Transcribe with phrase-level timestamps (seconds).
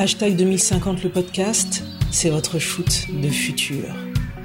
[0.00, 3.82] Hashtag 2050 le podcast, c'est votre shoot de futur.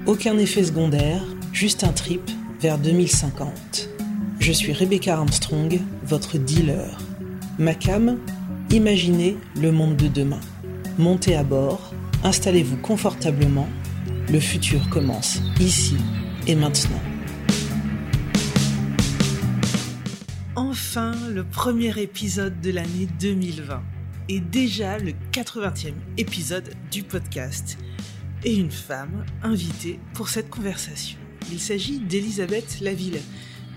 [0.07, 2.23] Aucun effet secondaire, juste un trip
[2.59, 3.87] vers 2050.
[4.39, 6.97] Je suis Rebecca Armstrong, votre dealer.
[7.59, 8.17] Ma cam,
[8.71, 10.39] imaginez le monde de demain.
[10.97, 11.93] Montez à bord,
[12.23, 13.69] installez-vous confortablement.
[14.31, 15.97] Le futur commence ici
[16.47, 17.01] et maintenant.
[20.55, 23.92] Enfin, le premier épisode de l'année 2020
[24.29, 27.77] et déjà le 80e épisode du podcast
[28.43, 31.17] et une femme invitée pour cette conversation.
[31.51, 33.21] Il s'agit d'Elisabeth Laville.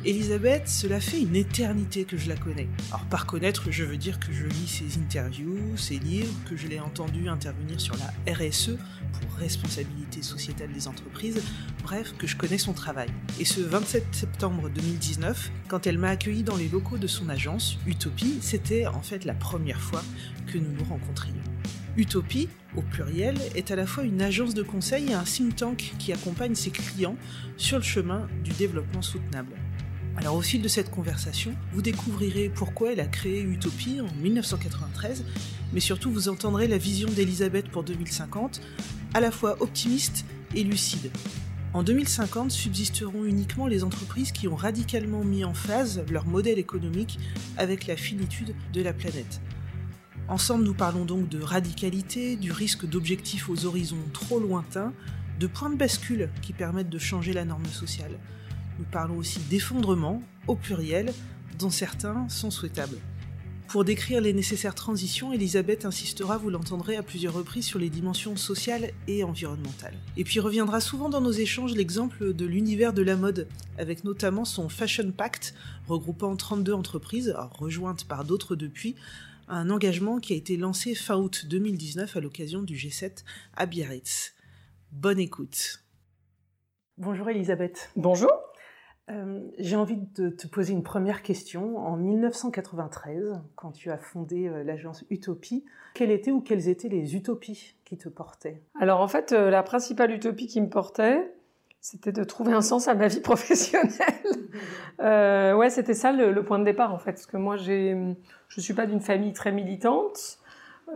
[0.06, 2.69] Elisabeth, cela fait une éternité que je la connais.
[2.92, 6.69] Alors par connaître, je veux dire que je lis ses interviews, ses livres, que je
[6.69, 8.77] l'ai entendu intervenir sur la RSE
[9.12, 11.42] pour responsabilité sociétale des entreprises,
[11.82, 13.09] bref, que je connais son travail.
[13.41, 17.77] Et ce 27 septembre 2019, quand elle m'a accueilli dans les locaux de son agence,
[17.84, 20.04] Utopie, c'était en fait la première fois
[20.46, 21.34] que nous nous rencontrions.
[21.96, 25.95] Utopie, au pluriel, est à la fois une agence de conseil et un think tank
[25.99, 27.16] qui accompagne ses clients
[27.57, 29.57] sur le chemin du développement soutenable.
[30.18, 35.24] Alors au fil de cette conversation, vous découvrirez pourquoi elle a créé Utopie en 1993,
[35.72, 38.62] mais surtout vous entendrez la vision d'Elisabeth pour 2050,
[39.12, 41.10] à la fois optimiste et lucide.
[41.74, 47.18] En 2050 subsisteront uniquement les entreprises qui ont radicalement mis en phase leur modèle économique
[47.59, 49.42] avec la finitude de la planète.
[50.28, 54.94] Ensemble, nous parlons donc de radicalité, du risque d'objectifs aux horizons trop lointains,
[55.38, 58.18] de points de bascule qui permettent de changer la norme sociale.
[58.79, 61.13] Nous parlons aussi d'effondrement, au pluriel,
[61.59, 62.99] dont certains sont souhaitables.
[63.68, 68.37] Pour décrire les nécessaires transitions, Elisabeth insistera, vous l'entendrez à plusieurs reprises, sur les dimensions
[68.37, 69.97] sociales et environnementales.
[70.16, 74.44] Et puis reviendra souvent dans nos échanges l'exemple de l'univers de la mode, avec notamment
[74.44, 75.55] son Fashion Pact,
[75.88, 78.94] regroupant 32 entreprises, rejointes par d'autres depuis,
[79.49, 83.25] un engagement qui a été lancé fin août 2019 à l'occasion du G7
[83.56, 84.34] à Biarritz.
[84.93, 85.83] Bonne écoute.
[86.99, 87.91] Bonjour Elisabeth.
[87.97, 88.46] Bonjour.
[89.09, 91.78] Euh, j'ai envie de te poser une première question.
[91.78, 97.15] En 1993, quand tu as fondé euh, l'agence Utopie, quelles étaient ou quelles étaient les
[97.15, 98.62] utopies qui te portaient?
[98.81, 101.33] Alors en fait, euh, la principale utopie qui me portait,
[101.81, 103.87] c'était de trouver un sens à ma vie professionnelle.
[104.99, 108.15] ouais, c'était ça le, point de départ en fait, parce que moi, je
[108.59, 110.41] suis pas d'une famille très militante.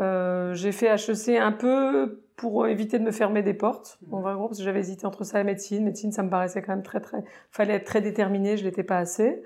[0.01, 3.99] j'ai fait HEC un peu pour éviter de me fermer des portes.
[4.11, 5.85] En vrai, gros, parce que j'avais hésité entre ça et médecine.
[5.85, 7.19] Médecine, ça me paraissait quand même très, très.
[7.51, 9.43] Fallait être très déterminé, je l'étais pas assez.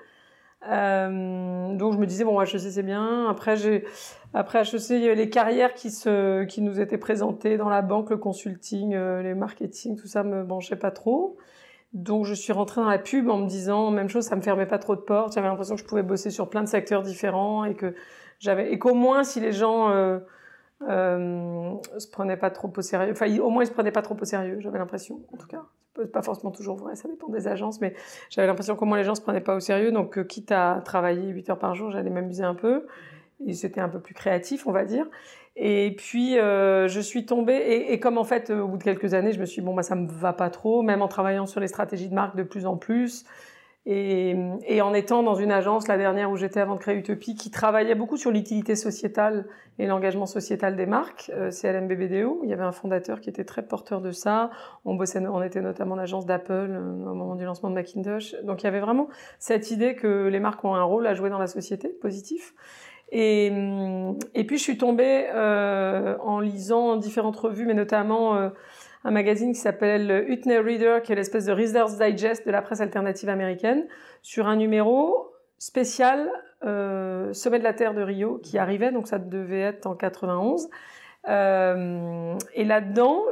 [0.71, 3.28] Euh, donc je me disais bon, HEC c'est bien.
[3.28, 3.84] Après j'ai,
[4.32, 7.82] après HEC, il y avait les carrières qui se, qui nous étaient présentées dans la
[7.82, 11.37] banque, le consulting, euh, les marketing, tout ça me branchait pas trop.
[11.94, 14.66] Donc je suis rentrée dans la pub en me disant même chose, ça me fermait
[14.66, 15.34] pas trop de portes.
[15.34, 17.93] J'avais l'impression que je pouvais bosser sur plein de secteurs différents et que
[18.38, 20.21] j'avais et qu'au moins si les gens euh,
[20.82, 23.12] euh, se prenait pas trop au sérieux.
[23.12, 25.62] Enfin, au moins, il se prenait pas trop au sérieux, j'avais l'impression, en tout cas.
[26.12, 27.94] Pas forcément toujours vrai, ça dépend des agences, mais
[28.28, 29.92] j'avais l'impression qu'au moins les gens se prenaient pas au sérieux.
[29.92, 32.86] Donc, euh, quitte à travailler 8 heures par jour, j'allais m'amuser un peu.
[33.46, 35.06] Et c'était un peu plus créatif, on va dire.
[35.56, 39.14] Et puis, euh, je suis tombée, et, et, comme en fait, au bout de quelques
[39.14, 41.46] années, je me suis dit, bon, bah, ça me va pas trop, même en travaillant
[41.46, 43.24] sur les stratégies de marque de plus en plus.
[43.86, 44.34] Et,
[44.66, 47.50] et, en étant dans une agence, la dernière où j'étais avant de créer Utopie, qui
[47.50, 49.44] travaillait beaucoup sur l'utilité sociétale
[49.78, 53.62] et l'engagement sociétal des marques, euh, CLMBBDO, il y avait un fondateur qui était très
[53.62, 54.50] porteur de ça.
[54.86, 58.34] On bossait, on était notamment l'agence d'Apple euh, au moment du lancement de Macintosh.
[58.44, 59.08] Donc il y avait vraiment
[59.38, 62.54] cette idée que les marques ont un rôle à jouer dans la société, positif.
[63.10, 63.52] Et,
[64.34, 68.48] et puis je suis tombée euh, en lisant différentes revues, mais notamment euh,
[69.04, 72.81] un magazine qui s'appelle Utner Reader, qui est l'espèce de Reader's Digest de la presse
[72.81, 73.87] alternative américaine,
[74.22, 76.31] sur un numéro spécial
[76.65, 80.69] euh, Sommet de la Terre de Rio qui arrivait, donc ça devait être en 91.
[81.26, 83.22] Euh, et là-dedans,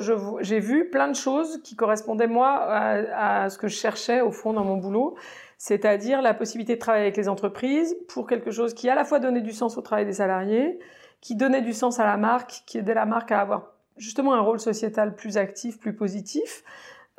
[0.40, 4.30] j'ai vu plein de choses qui correspondaient moi à, à, ce que je cherchais au
[4.30, 5.14] fond dans mon boulot,
[5.58, 9.18] c'est-à-dire la possibilité de travailler avec les entreprises pour quelque chose qui à la fois
[9.18, 10.78] donnait du sens au travail des salariés,
[11.20, 13.71] qui donnait du sens à la marque, qui aidait la marque à avoir
[14.02, 16.64] justement un rôle sociétal plus actif, plus positif,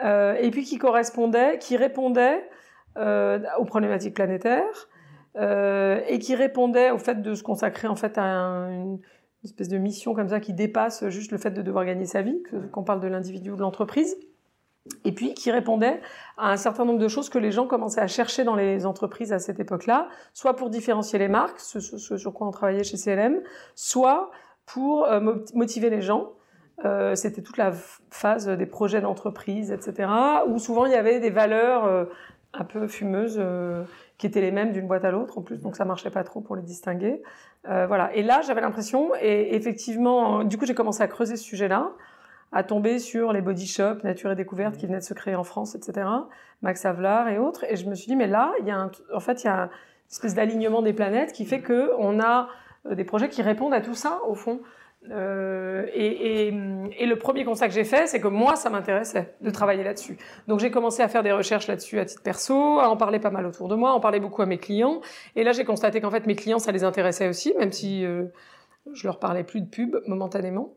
[0.01, 2.47] euh, et puis qui correspondait, qui répondait
[2.97, 4.89] euh, aux problématiques planétaires,
[5.37, 8.99] euh, et qui répondait au fait de se consacrer en fait à une,
[9.43, 12.41] espèce de mission comme ça qui dépasse juste le fait de devoir gagner sa vie,
[12.71, 14.15] qu'on parle de l'individu ou de l'entreprise,
[15.03, 15.99] et puis qui répondait
[16.37, 19.33] à un certain nombre de choses que les gens commençaient à chercher dans les entreprises
[19.33, 23.41] à cette époque-là, soit pour différencier les marques, ce, sur quoi on travaillait chez CLM,
[23.75, 24.31] soit
[24.65, 25.05] pour
[25.53, 26.31] motiver les gens
[26.85, 27.71] euh, c'était toute la
[28.09, 30.09] phase des projets d'entreprise, etc.,
[30.47, 32.05] où souvent il y avait des valeurs euh,
[32.53, 33.83] un peu fumeuses euh,
[34.17, 36.41] qui étaient les mêmes d'une boîte à l'autre en plus, donc ça marchait pas trop
[36.41, 37.21] pour les distinguer.
[37.69, 38.13] Euh, voilà.
[38.15, 41.91] Et là, j'avais l'impression, et effectivement, du coup, j'ai commencé à creuser ce sujet-là,
[42.51, 45.43] à tomber sur les body shops, Nature et Découverte, qui venaient de se créer en
[45.43, 46.07] France, etc.,
[46.61, 47.65] Max Havelaar et autres.
[47.69, 49.49] Et je me suis dit, mais là, il y a un, en fait, il y
[49.49, 49.69] a une
[50.11, 52.49] espèce d'alignement des planètes qui fait que on a
[52.85, 54.59] euh, des projets qui répondent à tout ça, au fond.
[55.11, 59.83] Euh, et, le premier constat que j'ai fait, c'est que moi, ça m'intéressait de travailler
[59.83, 60.17] là-dessus.
[60.47, 63.29] Donc j'ai commencé à faire des recherches là-dessus à titre perso, à en parler pas
[63.29, 65.01] mal autour de moi, à en parler beaucoup à mes clients.
[65.35, 68.25] Et là, j'ai constaté qu'en fait, mes clients, ça les intéressait aussi, même si euh,
[68.93, 70.73] je leur parlais plus de pub momentanément.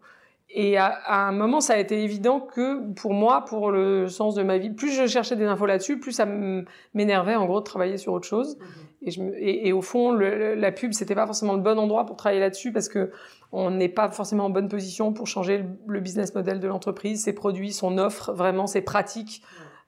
[0.49, 4.35] Et à, à, un moment, ça a été évident que pour moi, pour le sens
[4.35, 6.27] de ma vie, plus je cherchais des infos là-dessus, plus ça
[6.95, 8.59] m'énervait en gros de travailler sur autre chose.
[9.07, 12.05] Et, je, et, et au fond, le, la pub, c'était pas forcément le bon endroit
[12.05, 13.11] pour travailler là-dessus parce que
[13.53, 17.33] on n'est pas forcément en bonne position pour changer le business model de l'entreprise, ses
[17.33, 19.43] produits, son offre, vraiment ses pratiques,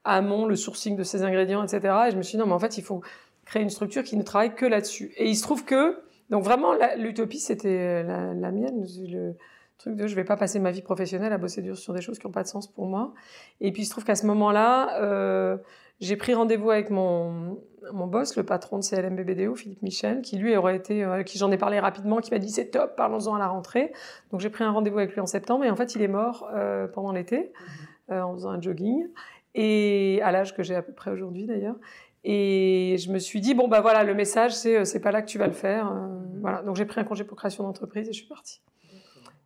[0.05, 1.93] amont, le sourcing de ses ingrédients, etc.
[2.07, 3.01] Et je me suis dit non, mais en fait, il faut
[3.45, 5.11] créer une structure qui ne travaille que là-dessus.
[5.17, 5.99] Et il se trouve que,
[6.29, 8.85] donc vraiment, l'utopie, c'était la, la, mienne.
[9.07, 9.35] Le
[9.77, 12.19] truc de je vais pas passer ma vie professionnelle à bosser dur sur des choses
[12.19, 13.13] qui n'ont pas de sens pour moi.
[13.59, 15.57] Et puis il se trouve qu'à ce moment-là, euh,
[15.99, 17.59] j'ai pris rendez-vous avec mon,
[17.93, 21.51] mon boss, le patron de CLMBBDO, Philippe Michel, qui lui aurait été, euh, qui j'en
[21.51, 23.91] ai parlé rapidement, qui m'a dit c'est top, parlons-en à la rentrée.
[24.31, 26.49] Donc j'ai pris un rendez-vous avec lui en septembre et en fait il est mort
[26.53, 28.13] euh, pendant l'été mmh.
[28.13, 29.07] euh, en faisant un jogging
[29.55, 31.75] et à l'âge que j'ai à peu près aujourd'hui d'ailleurs.
[32.23, 35.27] Et je me suis dit bon bah voilà le message c'est c'est pas là que
[35.27, 35.85] tu vas le faire.
[35.85, 36.39] Mmh.
[36.41, 38.61] Voilà donc j'ai pris un congé pour création d'entreprise et je suis partie.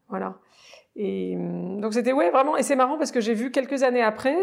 [0.09, 0.37] Voilà.
[0.95, 4.03] Et hum, donc c'était ouais vraiment et c'est marrant parce que j'ai vu quelques années
[4.03, 4.35] après.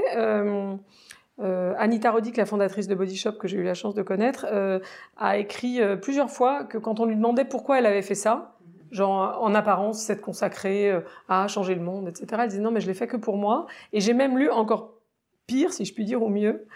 [1.41, 4.47] Euh, Anita Roddick, la fondatrice de Body Shop que j'ai eu la chance de connaître,
[4.51, 4.79] euh,
[5.17, 8.57] a écrit euh, plusieurs fois que quand on lui demandait pourquoi elle avait fait ça,
[8.91, 10.93] genre en apparence s'être consacrée
[11.29, 12.27] à changer le monde, etc.
[12.43, 13.67] Elle disait non mais je l'ai fait que pour moi.
[13.93, 14.95] Et j'ai même lu encore
[15.47, 16.67] pire, si je puis dire, ou mieux,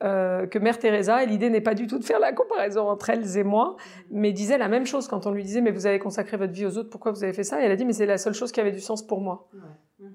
[0.00, 3.38] que Mère Teresa, et l'idée n'est pas du tout de faire la comparaison entre elles
[3.38, 3.76] et moi,
[4.10, 6.64] mais disait la même chose quand on lui disait mais vous avez consacré votre vie
[6.64, 7.60] aux autres, pourquoi vous avez fait ça?
[7.60, 9.48] Et elle a dit mais c'est la seule chose qui avait du sens pour moi.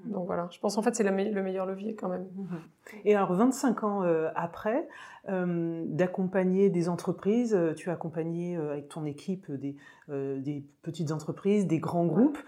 [0.05, 0.11] Mmh.
[0.11, 2.27] Donc voilà, je pense en fait c'est le, me le, meilleur levier quand même.
[2.35, 2.55] Mmh.
[3.05, 4.87] Et alors 25 ans euh, après,
[5.29, 9.75] euh, d'accompagner des entreprises, euh, tu as accompagné avec ton équipe des,
[10.07, 12.39] des, petites entreprises, des grands groupes.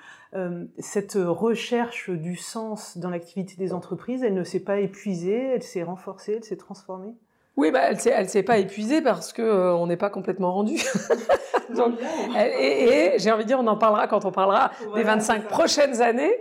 [0.79, 5.83] cette recherche du sens dans l'activité des entreprises, elle ne s'est pas épuisée, elle s'est
[5.83, 7.15] renforcée, elle s'est transformée?
[7.57, 10.53] Oui, bah, elle s'est, elle s'est pas épuisée parce que euh, on n'est pas complètement
[10.53, 10.77] rendu.
[11.75, 11.95] Donc,
[12.37, 15.47] et, et j'ai envie de dire, on en parlera quand on parlera voilà, des 25
[15.47, 16.33] prochaines années.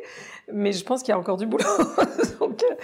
[0.53, 1.65] Mais je pense qu'il y a encore du boulot.
[2.41, 2.75] donc, euh,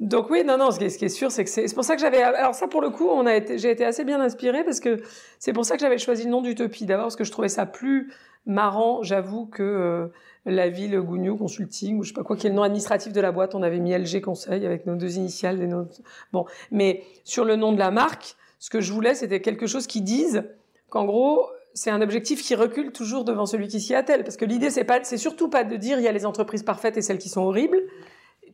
[0.00, 0.70] donc, oui, non, non.
[0.70, 2.22] Ce qui est, sûr, c'est que c'est, c'est pour ça que j'avais.
[2.22, 5.00] Alors ça, pour le coup, on a été, j'ai été assez bien inspirée parce que
[5.38, 6.86] c'est pour ça que j'avais choisi le nom d'Utopie.
[6.86, 8.12] D'abord parce que je trouvais ça plus
[8.46, 10.06] marrant, j'avoue, que euh,
[10.46, 13.20] la ville Gougnou Consulting ou je sais pas quoi, qui est le nom administratif de
[13.20, 13.54] la boîte.
[13.54, 15.60] On avait mis LG Conseil avec nos deux initiales.
[15.62, 15.86] Et nos...
[16.32, 19.86] Bon, mais sur le nom de la marque, ce que je voulais, c'était quelque chose
[19.86, 20.44] qui dise
[20.88, 24.24] qu'en gros, c'est un objectif qui recule toujours devant celui qui s'y attelle.
[24.24, 26.62] Parce que l'idée, c'est pas, c'est surtout pas de dire il y a les entreprises
[26.62, 27.78] parfaites et celles qui sont horribles.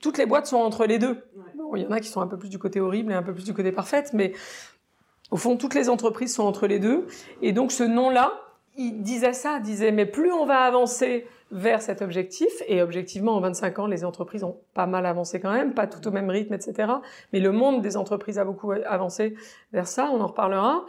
[0.01, 1.25] Toutes les boîtes sont entre les deux.
[1.57, 3.23] Bon, il y en a qui sont un peu plus du côté horrible et un
[3.23, 4.33] peu plus du côté parfaite, mais
[5.31, 7.07] au fond, toutes les entreprises sont entre les deux.
[7.43, 8.33] Et donc, ce nom-là,
[8.77, 13.37] il disait ça, il disait, mais plus on va avancer vers cet objectif, et objectivement,
[13.37, 16.29] en 25 ans, les entreprises ont pas mal avancé quand même, pas tout au même
[16.29, 16.93] rythme, etc.
[17.33, 19.35] Mais le monde des entreprises a beaucoup avancé
[19.73, 20.85] vers ça, on en reparlera.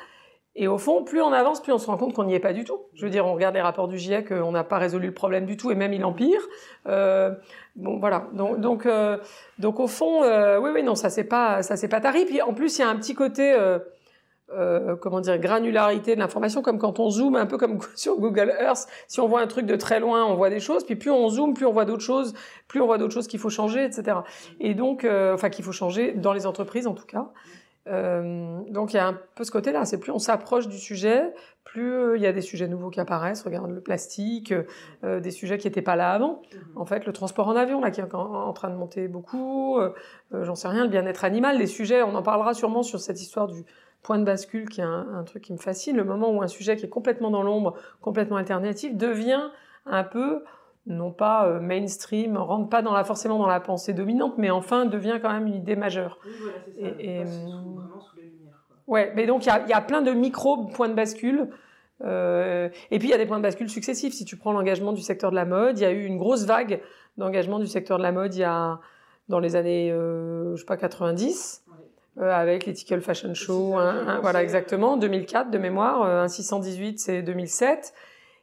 [0.57, 2.51] Et au fond, plus on avance, plus on se rend compte qu'on n'y est pas
[2.51, 2.79] du tout.
[2.93, 5.45] Je veux dire, on regarde les rapports du GIEC, on n'a pas résolu le problème
[5.45, 6.41] du tout, et même il empire.
[6.87, 7.31] Euh,
[7.75, 8.27] bon, voilà.
[8.33, 9.17] Donc, donc, euh,
[9.59, 12.25] donc au fond, euh, oui, oui, non, ça c'est pas, ça c'est pas tari.
[12.25, 13.79] Puis en plus, il y a un petit côté euh,
[14.53, 18.53] euh, comment dire, granularité de l'information, comme quand on zoome, un peu comme sur Google
[18.57, 18.87] Earth.
[19.09, 21.27] Si on voit un truc de très loin, on voit des choses, puis plus on
[21.27, 22.33] zoome, plus on voit d'autres choses,
[22.69, 24.19] plus on voit d'autres choses qu'il faut changer, etc.
[24.61, 27.27] Et donc, euh, enfin, qu'il faut changer dans les entreprises en tout cas.
[27.87, 31.33] Euh, donc il y a un peu ce côté-là, c'est plus on s'approche du sujet,
[31.63, 33.43] plus euh, il y a des sujets nouveaux qui apparaissent.
[33.43, 34.53] Regarde le plastique,
[35.03, 36.41] euh, des sujets qui n'étaient pas là avant.
[36.75, 39.79] En fait, le transport en avion là qui est en, train de monter beaucoup.
[40.31, 42.01] J'en sais rien, le bien-être animal, les sujets.
[42.03, 43.63] On en parlera sûrement sur cette histoire du
[44.03, 46.47] point de bascule qui est un, un, truc qui me fascine, le moment où un
[46.47, 49.49] sujet qui est complètement dans l'ombre, complètement alternatif, devient
[49.85, 50.43] un peu,
[50.87, 54.85] non pas euh, mainstream, rentre pas dans la, forcément dans la pensée dominante, mais enfin
[54.85, 56.19] devient quand même une idée majeure.
[56.25, 56.87] Oui, voilà, c'est ça.
[56.99, 58.63] Et, et sous, vraiment sous la lumière.
[58.67, 58.77] Quoi.
[58.87, 61.49] Ouais, mais donc il y a, y a, plein de micro points de bascule.
[62.03, 64.13] Euh, et puis il y a des points de bascule successifs.
[64.13, 66.45] Si tu prends l'engagement du secteur de la mode, il y a eu une grosse
[66.45, 66.81] vague
[67.17, 68.79] d'engagement du secteur de la mode il y a
[69.29, 71.63] dans les années, euh, je sais pas, 90
[72.19, 76.99] euh, avec l'Ethical Fashion Show, un, un, voilà exactement, 2004 de mémoire, euh, un 618
[76.99, 77.93] c'est 2007.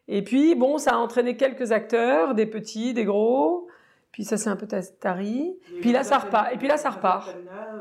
[0.07, 3.67] Et puis bon, ça a entraîné quelques acteurs, des petits, des gros.
[4.11, 4.67] Puis ça c'est un peu
[4.99, 5.57] tari.
[5.81, 6.53] Puis là ça repart.
[6.53, 7.35] Et puis là ça repart.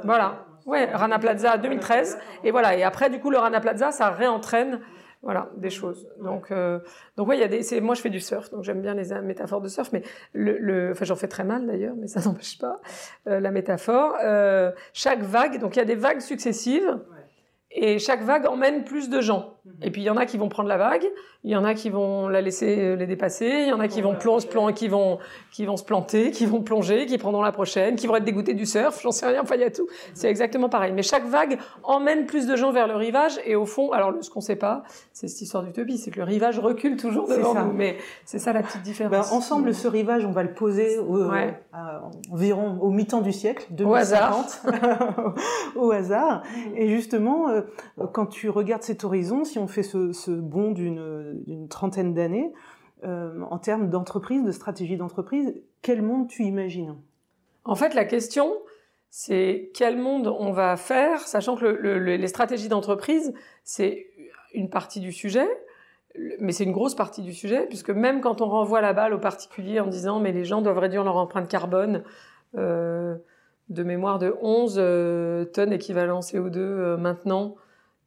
[0.04, 0.46] Voilà.
[0.66, 2.18] Ouais, Rana Plaza 2013.
[2.42, 2.76] Et voilà.
[2.76, 4.80] Et après, du coup, le Rana Plaza, ça réentraîne
[5.24, 6.06] voilà, des choses.
[6.22, 6.80] Donc, euh,
[7.16, 7.80] donc ouais, il y a des.
[7.80, 10.02] Moi, je fais du surf, donc j'aime bien les métaphores de surf, mais
[10.34, 12.80] le, le enfin, j'en fais très mal d'ailleurs, mais ça n'empêche pas
[13.26, 14.16] euh, la métaphore.
[14.22, 17.00] Euh, chaque vague, donc il y a des vagues successives,
[17.70, 19.53] et chaque vague emmène plus de gens.
[19.80, 21.06] Et puis il y en a qui vont prendre la vague,
[21.42, 23.88] il y en a qui vont la laisser euh, les dépasser, il y en a
[23.88, 25.18] qui vont, plon, plon, qui vont,
[25.52, 28.52] qui vont se planter, qui vont plonger, qui prendront la prochaine, qui vont être dégoûtés
[28.52, 29.86] du surf, j'en sais rien, enfin il y a tout.
[30.12, 30.92] C'est exactement pareil.
[30.92, 34.28] Mais chaque vague emmène plus de gens vers le rivage et au fond, alors ce
[34.28, 37.72] qu'on sait pas, c'est cette histoire d'utopie, c'est que le rivage recule toujours devant nous.
[37.72, 39.30] Mais c'est ça la petite différence.
[39.30, 41.30] Ben, ensemble, ce rivage, on va le poser au,
[42.30, 45.34] environ au mi-temps du siècle, 2050, au hasard.
[45.76, 46.42] au hasard.
[46.76, 47.62] Et justement, euh,
[48.12, 52.52] quand tu regardes cet horizon, on fait ce, ce bond d'une trentaine d'années,
[53.04, 56.96] euh, en termes d'entreprise, de stratégie d'entreprise, quel monde tu imagines?
[57.64, 58.50] En fait, la question,
[59.10, 64.06] c'est quel monde on va faire, sachant que les stratégies d'entreprise, c'est
[64.54, 65.46] une partie du sujet,
[66.40, 69.18] mais c'est une grosse partie du sujet, puisque même quand on renvoie la balle aux
[69.18, 72.04] particuliers en disant mais les gens doivent réduire leur empreinte carbone
[72.56, 73.16] euh,
[73.68, 77.56] de mémoire de 11 euh, tonnes équivalent CO2 maintenant,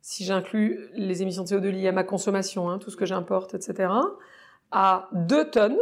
[0.08, 3.56] si j'inclus les émissions de CO2 liées à ma consommation, hein, tout ce que j'importe,
[3.56, 3.92] etc.,
[4.72, 5.78] à 2 tonnes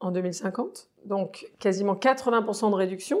[0.00, 3.20] en 2050, donc quasiment 80% de réduction.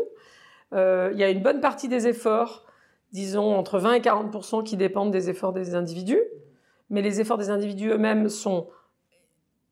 [0.72, 2.66] Euh, il y a une bonne partie des efforts,
[3.12, 6.20] disons entre 20 et 40% qui dépendent des efforts des individus,
[6.90, 8.68] mais les efforts des individus eux-mêmes sont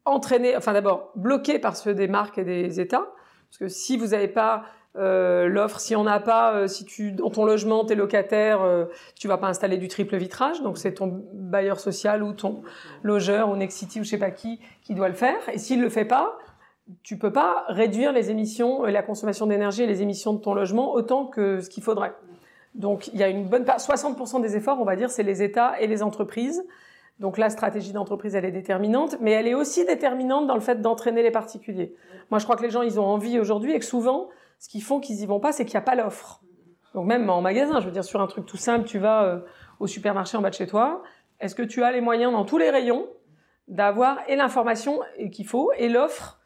[0.04, 3.12] entraînés, enfin d'abord bloqués par ceux des marques et des États,
[3.48, 4.62] parce que si vous n'avez pas
[4.96, 8.86] euh, l'offre, si on n'a pas, euh, si tu dans ton logement t'es locataire, euh,
[9.16, 12.62] tu vas pas installer du triple vitrage, donc c'est ton bailleur social ou ton
[13.04, 15.38] logeur ou Nexity ou je sais pas qui qui doit le faire.
[15.52, 16.36] Et s'il le fait pas,
[17.04, 20.92] tu peux pas réduire les émissions, la consommation d'énergie et les émissions de ton logement
[20.92, 22.14] autant que ce qu'il faudrait.
[22.74, 25.42] Donc il y a une bonne part, 60% des efforts, on va dire, c'est les
[25.42, 26.64] États et les entreprises.
[27.20, 30.80] Donc la stratégie d'entreprise, elle est déterminante, mais elle est aussi déterminante dans le fait
[30.80, 31.94] d'entraîner les particuliers.
[32.30, 34.30] Moi, je crois que les gens, ils ont envie aujourd'hui et que souvent,
[34.60, 36.42] ce qui font qu'ils y vont pas, c'est qu'il n'y a pas l'offre.
[36.94, 39.40] Donc même en magasin, je veux dire sur un truc tout simple, tu vas euh,
[39.80, 41.02] au supermarché en bas de chez toi,
[41.40, 43.08] est-ce que tu as les moyens dans tous les rayons
[43.66, 45.00] d'avoir et l'information
[45.32, 46.36] qu'il faut et l'offre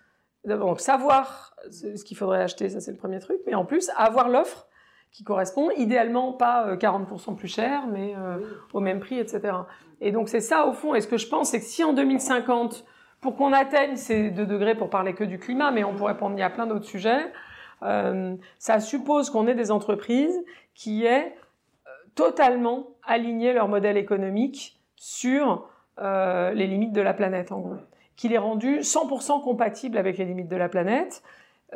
[0.44, 4.28] donc savoir ce qu'il faudrait acheter, ça c'est le premier truc, mais en plus avoir
[4.28, 4.66] l'offre
[5.10, 8.38] qui correspond, idéalement pas 40% euh, plus cher, mais euh,
[8.74, 9.54] au même prix, etc.
[10.00, 10.94] Et donc c'est ça au fond.
[10.94, 12.84] Et ce que je pense, c'est que si en 2050,
[13.20, 16.36] pour qu'on atteigne ces 2 degrés, pour parler que du climat, mais on pourrait prendre
[16.36, 17.32] il y a plein d'autres sujets,
[17.82, 20.38] euh, ça suppose qu'on ait des entreprises
[20.74, 21.34] qui aient
[21.86, 25.68] euh, totalement aligné leur modèle économique sur
[26.00, 27.76] euh, les limites de la planète, en gros.
[28.16, 31.22] Qu'il ait rendu 100% compatible avec les limites de la planète,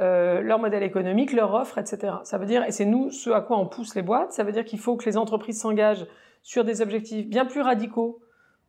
[0.01, 2.13] leur modèle économique, leur offre, etc.
[2.23, 4.53] Ça veut dire, et c'est nous ce à quoi on pousse les boîtes, ça veut
[4.53, 6.07] dire qu'il faut que les entreprises s'engagent
[6.45, 8.21] sur des objectifs bien plus radicaux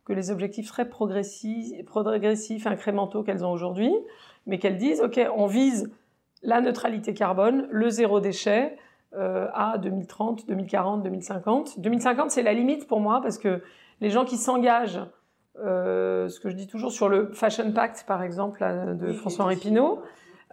[0.04, 3.92] que les objectifs très progressifs, progressifs incrémentaux qu'elles ont aujourd'hui,
[4.46, 5.88] mais qu'elles disent, OK, on vise
[6.42, 8.76] la neutralité carbone, le zéro déchet
[9.14, 11.80] euh, à 2030, 2040, 2050.
[11.80, 13.62] 2050, c'est la limite pour moi parce que
[14.00, 15.00] les gens qui s'engagent,
[15.62, 18.64] euh, ce que je dis toujours sur le Fashion Pact, par exemple,
[18.98, 20.02] de François-Henri Pinault,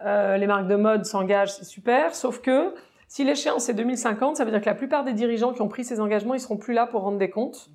[0.04, 2.74] euh, les marques de mode s'engagent, c'est super, sauf que
[3.08, 5.84] si l'échéance est 2050, ça veut dire que la plupart des dirigeants qui ont pris
[5.84, 7.70] ces engagements, ils seront plus là pour rendre des comptes.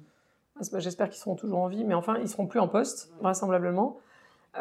[0.78, 3.98] J'espère qu'ils seront toujours en vie, mais enfin, ils seront plus en poste, vraisemblablement.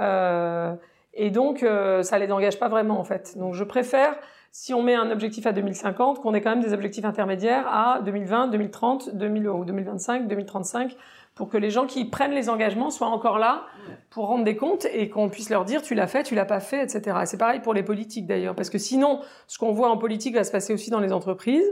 [0.00, 0.74] Euh,
[1.14, 3.36] et donc, euh, ça les engage pas vraiment, en fait.
[3.36, 4.14] Donc, je préfère,
[4.50, 8.00] si on met un objectif à 2050, qu'on ait quand même des objectifs intermédiaires à
[8.00, 10.96] 2020, 2030, 2000, ou 2025, 2035,
[11.34, 13.64] pour que les gens qui prennent les engagements soient encore là
[14.10, 16.60] pour rendre des comptes et qu'on puisse leur dire tu l'as fait, tu l'as pas
[16.60, 17.16] fait, etc.
[17.22, 20.34] Et c'est pareil pour les politiques d'ailleurs, parce que sinon, ce qu'on voit en politique
[20.34, 21.70] va se passer aussi dans les entreprises.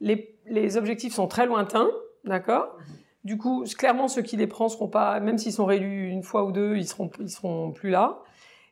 [0.00, 1.90] Les, les objectifs sont très lointains,
[2.24, 2.76] d'accord?
[3.24, 6.44] Du coup, clairement, ceux qui les prennent seront pas, même s'ils sont réélus une fois
[6.44, 8.20] ou deux, ils seront, ils seront plus là.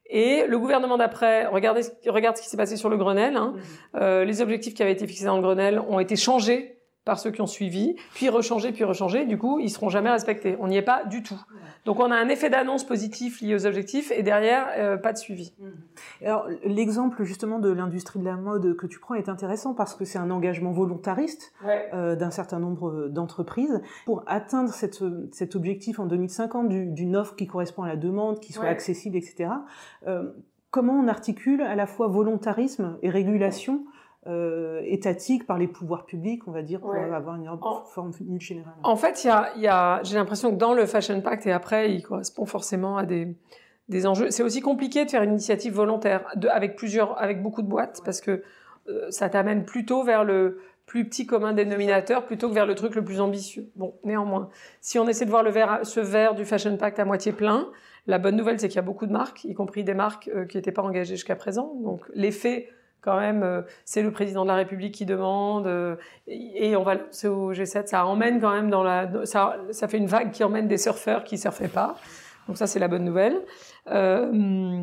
[0.08, 3.36] Et le gouvernement d'après, regardez, regarde ce qui s'est passé sur le Grenelle.
[3.36, 3.54] Hein.
[3.54, 3.62] Mhm.
[4.00, 6.75] Euh, les objectifs qui avaient été fixés dans le Grenelle ont été changés
[7.06, 9.25] par ceux qui ont suivi, puis rechangés, puis rechangés.
[9.26, 10.56] Du coup, ils seront jamais respectés.
[10.58, 11.40] On n'y est pas du tout.
[11.84, 15.18] Donc, on a un effet d'annonce positif lié aux objectifs et derrière, euh, pas de
[15.18, 15.54] suivi.
[15.60, 15.72] Mhm.
[16.25, 20.04] Alors, l'exemple justement de l'industrie de la mode que tu prends est intéressant parce que
[20.04, 21.54] c'est un engagement volontariste
[21.94, 27.46] euh, d'un certain nombre d'entreprises pour atteindre cette, cet objectif en 2050 d'une offre qui
[27.46, 29.50] correspond à la demande, qui soit accessible, etc.
[30.08, 30.32] Euh,
[30.72, 33.84] comment on articule à la fois volontarisme et régulation
[34.28, 37.49] euh, étatique par les pouvoirs publics, on va dire, pour avoir une
[37.87, 38.75] forme générale.
[38.83, 41.52] En fait, il y a, y a j'ai l'impression que dans le Fashion Pact et
[41.52, 43.35] après, il correspond forcément à des,
[43.88, 44.30] des enjeux.
[44.30, 48.00] C'est aussi compliqué de faire une initiative volontaire de, avec plusieurs, avec beaucoup de boîtes,
[48.04, 48.42] parce que
[48.88, 52.95] euh, ça t'amène plutôt vers le plus petit commun dénominateur plutôt que vers le truc
[52.95, 53.68] le plus ambitieux.
[53.75, 57.04] Bon, néanmoins, si on essaie de voir le verre, ce verre du Fashion Pact à
[57.04, 57.68] moitié plein,
[58.06, 60.45] la bonne nouvelle, c'est qu'il y a beaucoup de marques, y compris des marques euh,
[60.45, 61.75] qui n'étaient pas engagées jusqu'à présent.
[61.83, 62.68] Donc, l'effet,
[63.06, 65.94] quand même, euh, c'est le président de la République qui demande, euh,
[66.26, 67.86] et on va lancer au G7.
[67.86, 71.22] Ça emmène quand même dans la, ça, ça fait une vague qui emmène des surfeurs
[71.22, 71.96] qui surfaient pas.
[72.48, 73.40] Donc ça, c'est la bonne nouvelle.
[73.90, 74.82] Euh,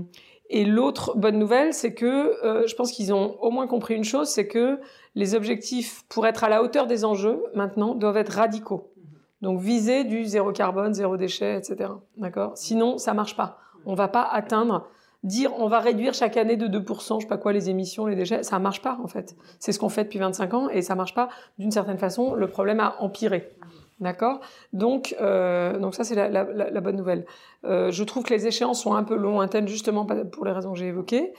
[0.50, 2.34] et l'autre bonne nouvelle, c'est que
[2.68, 4.80] je pense qu'ils ont au moins compris une chose, c'est que
[5.15, 8.94] les objectifs, pour être à la hauteur des enjeux, maintenant, doivent être radicaux.
[9.42, 11.89] Donc viser du zéro carbone, zéro déchet, etc.
[12.18, 12.53] D'accord?
[12.56, 13.60] Sinon, ça marche pas.
[13.86, 14.88] On va pas atteindre,
[15.24, 18.15] dire on va réduire chaque année de 2%, je sais pas quoi, les émissions, les
[18.15, 19.36] déchets, ça marche pas en fait.
[19.60, 21.30] C'est ce qu'on fait depuis 25 ans et ça marche pas.
[21.58, 23.51] D'une certaine façon, le problème a empiré.
[24.00, 24.42] D'accord?
[24.74, 27.25] Donc, euh, donc ça, c'est la, la, la, bonne nouvelle.
[27.63, 30.80] Euh, je trouve que les échéances sont un peu lointaines, justement pour les raisons que
[30.80, 31.34] j'ai évoquées.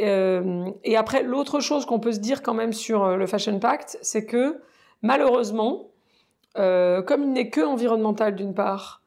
[0.00, 3.58] Euh, et après, l'autre chose qu'on peut se dire quand même sur euh, le Fashion
[3.58, 4.60] Pact, c'est que
[5.02, 5.90] malheureusement,
[6.58, 9.01] euh, comme il n'est que environnemental d'une part,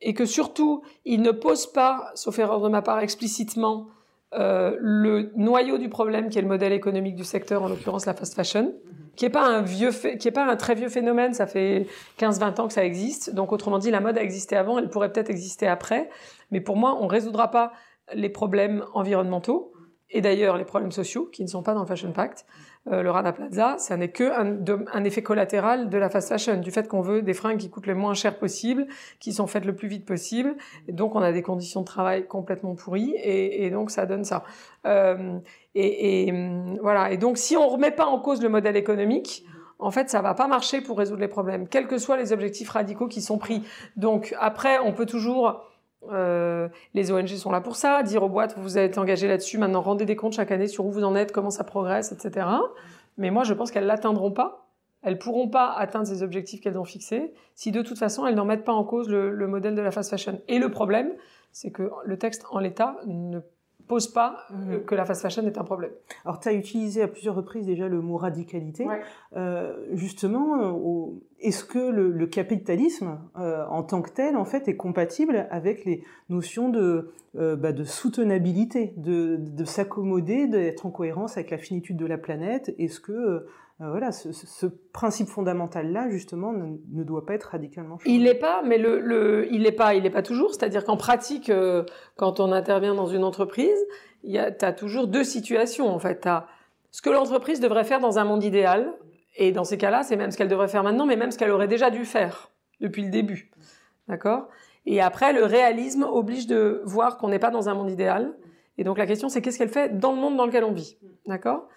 [0.00, 3.88] et que surtout, il ne pose pas, sauf erreur de ma part, explicitement
[4.34, 8.14] euh, le noyau du problème qui est le modèle économique du secteur, en l'occurrence la
[8.14, 8.74] fast fashion,
[9.16, 11.86] qui est pas un vieux, qui est pas un très vieux phénomène, ça fait
[12.20, 13.34] 15-20 ans que ça existe.
[13.34, 16.08] Donc autrement dit, la mode a existé avant, elle pourrait peut-être exister après,
[16.50, 17.72] mais pour moi, on résoudra pas
[18.14, 19.72] les problèmes environnementaux
[20.10, 22.46] et d'ailleurs les problèmes sociaux qui ne sont pas dans le Fashion Pact.
[22.86, 26.58] Euh, le Rana Plaza, ça n'est que un, un, effet collatéral de la fast fashion,
[26.58, 28.86] du fait qu'on veut des fringues qui coûtent le moins cher possible,
[29.18, 30.56] qui sont faites le plus vite possible,
[30.86, 34.24] et donc on a des conditions de travail complètement pourries, et, et donc ça donne
[34.24, 34.44] ça.
[34.86, 35.38] Euh,
[35.74, 37.12] et, et, voilà.
[37.12, 39.44] Et donc si on remet pas en cause le modèle économique,
[39.78, 42.70] en fait, ça va pas marcher pour résoudre les problèmes, quels que soient les objectifs
[42.70, 43.62] radicaux qui sont pris.
[43.96, 45.62] Donc après, on peut toujours
[46.10, 49.82] euh, les ONG sont là pour ça, dire aux boîtes, vous êtes engagé là-dessus, maintenant
[49.82, 52.46] rendez des comptes chaque année sur où vous en êtes, comment ça progresse, etc.
[53.16, 54.68] Mais moi, je pense qu'elles l'atteindront pas.
[55.02, 58.44] Elles pourront pas atteindre ces objectifs qu'elles ont fixés si de toute façon elles n'en
[58.44, 60.40] mettent pas en cause le, le modèle de la fast fashion.
[60.48, 61.12] Et le problème,
[61.52, 63.40] c'est que le texte en l'état ne
[63.88, 65.90] pose pas euh, que la fast fashion est un problème.
[66.24, 68.86] Alors, tu as utilisé à plusieurs reprises déjà le mot radicalité.
[68.86, 69.00] Ouais.
[69.36, 74.68] Euh, justement, euh, est-ce que le, le capitalisme euh, en tant que tel, en fait,
[74.68, 80.90] est compatible avec les notions de, euh, bah, de soutenabilité, de, de s'accommoder, d'être en
[80.90, 82.74] cohérence avec la finitude de la planète?
[82.78, 83.46] Est-ce que
[83.80, 88.10] euh, voilà, ce, principe fondamental-là, justement, ne, doit pas être radicalement changé.
[88.10, 90.52] Il n'est pas, mais il n'est pas, il n'est pas toujours.
[90.52, 91.84] C'est-à-dire qu'en pratique, euh,
[92.16, 93.78] quand on intervient dans une entreprise,
[94.34, 95.88] a, as toujours deux situations.
[95.88, 96.46] En fait, as
[96.90, 98.94] ce que l'entreprise devrait faire dans un monde idéal,
[99.36, 101.52] et dans ces cas-là, c'est même ce qu'elle devrait faire maintenant, mais même ce qu'elle
[101.52, 103.52] aurait déjà dû faire depuis le début.
[104.08, 104.48] D'accord?
[104.86, 108.34] Et après, le réalisme oblige de voir qu'on n'est pas dans un monde idéal.
[108.78, 110.96] Et donc la question, c'est qu'est-ce qu'elle fait dans le monde dans lequel on vit?
[111.26, 111.68] D'accord?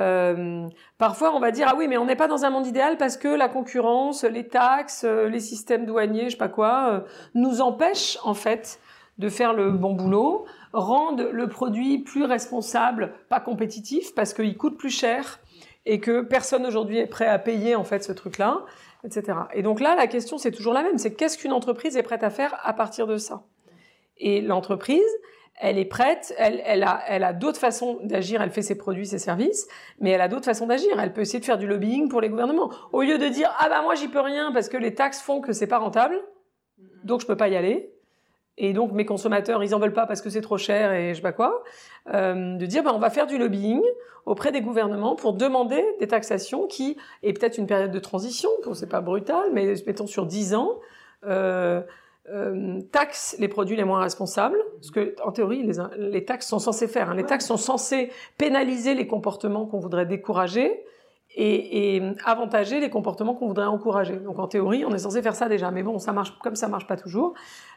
[0.00, 2.96] Euh, parfois, on va dire ah oui, mais on n'est pas dans un monde idéal
[2.96, 7.00] parce que la concurrence, les taxes, euh, les systèmes douaniers, je sais pas quoi, euh,
[7.34, 8.80] nous empêchent en fait
[9.18, 14.78] de faire le bon boulot, rendent le produit plus responsable, pas compétitif parce qu'il coûte
[14.78, 15.40] plus cher
[15.84, 18.64] et que personne aujourd'hui est prêt à payer en fait ce truc-là,
[19.04, 19.38] etc.
[19.52, 22.24] Et donc là, la question c'est toujours la même, c'est qu'est-ce qu'une entreprise est prête
[22.24, 23.42] à faire à partir de ça?
[24.16, 25.02] Et l'entreprise,
[25.62, 29.06] elle est prête, elle, elle a, elle a d'autres façons d'agir, elle fait ses produits,
[29.06, 29.68] ses services,
[30.00, 30.98] mais elle a d'autres façons d'agir.
[31.00, 32.70] Elle peut essayer de faire du lobbying pour les gouvernements.
[32.90, 35.40] Au lieu de dire ah bah moi j'y peux rien parce que les taxes font
[35.40, 36.16] que c'est pas rentable,
[37.04, 37.92] donc je peux pas y aller.
[38.58, 41.14] Et donc mes consommateurs ils en veulent pas parce que c'est trop cher et je
[41.14, 41.62] sais pas quoi.
[42.12, 43.82] Euh, de dire bah on va faire du lobbying
[44.26, 48.88] auprès des gouvernements pour demander des taxations qui et peut-être une période de transition, c'est
[48.88, 50.80] pas brutal, mais mettons sur 10 ans.
[51.24, 51.82] Euh,
[52.30, 56.60] euh, taxe les produits les moins responsables, parce que en théorie les, les taxes sont
[56.60, 57.10] censées faire.
[57.10, 60.84] Hein, les taxes sont censées pénaliser les comportements qu'on voudrait décourager
[61.34, 64.16] et, et, avantager les comportements qu'on voudrait encourager.
[64.16, 66.68] Donc en théorie, on est censé faire ça déjà, mais bon, ça marche comme ça
[66.68, 67.34] marche pas toujours.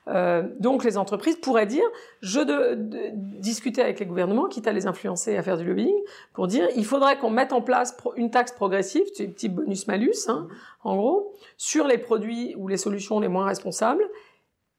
[0.08, 1.86] Euh, donc les entreprises pourraient dire,
[2.22, 3.00] je de, de,
[3.40, 5.96] discuter avec les gouvernements, quitte à les influencer à faire du lobbying,
[6.34, 10.48] pour dire, il faudrait qu'on mette en place une taxe progressive, petit bonus malus, hein,
[10.84, 14.04] en gros, sur les produits ou les solutions les moins responsables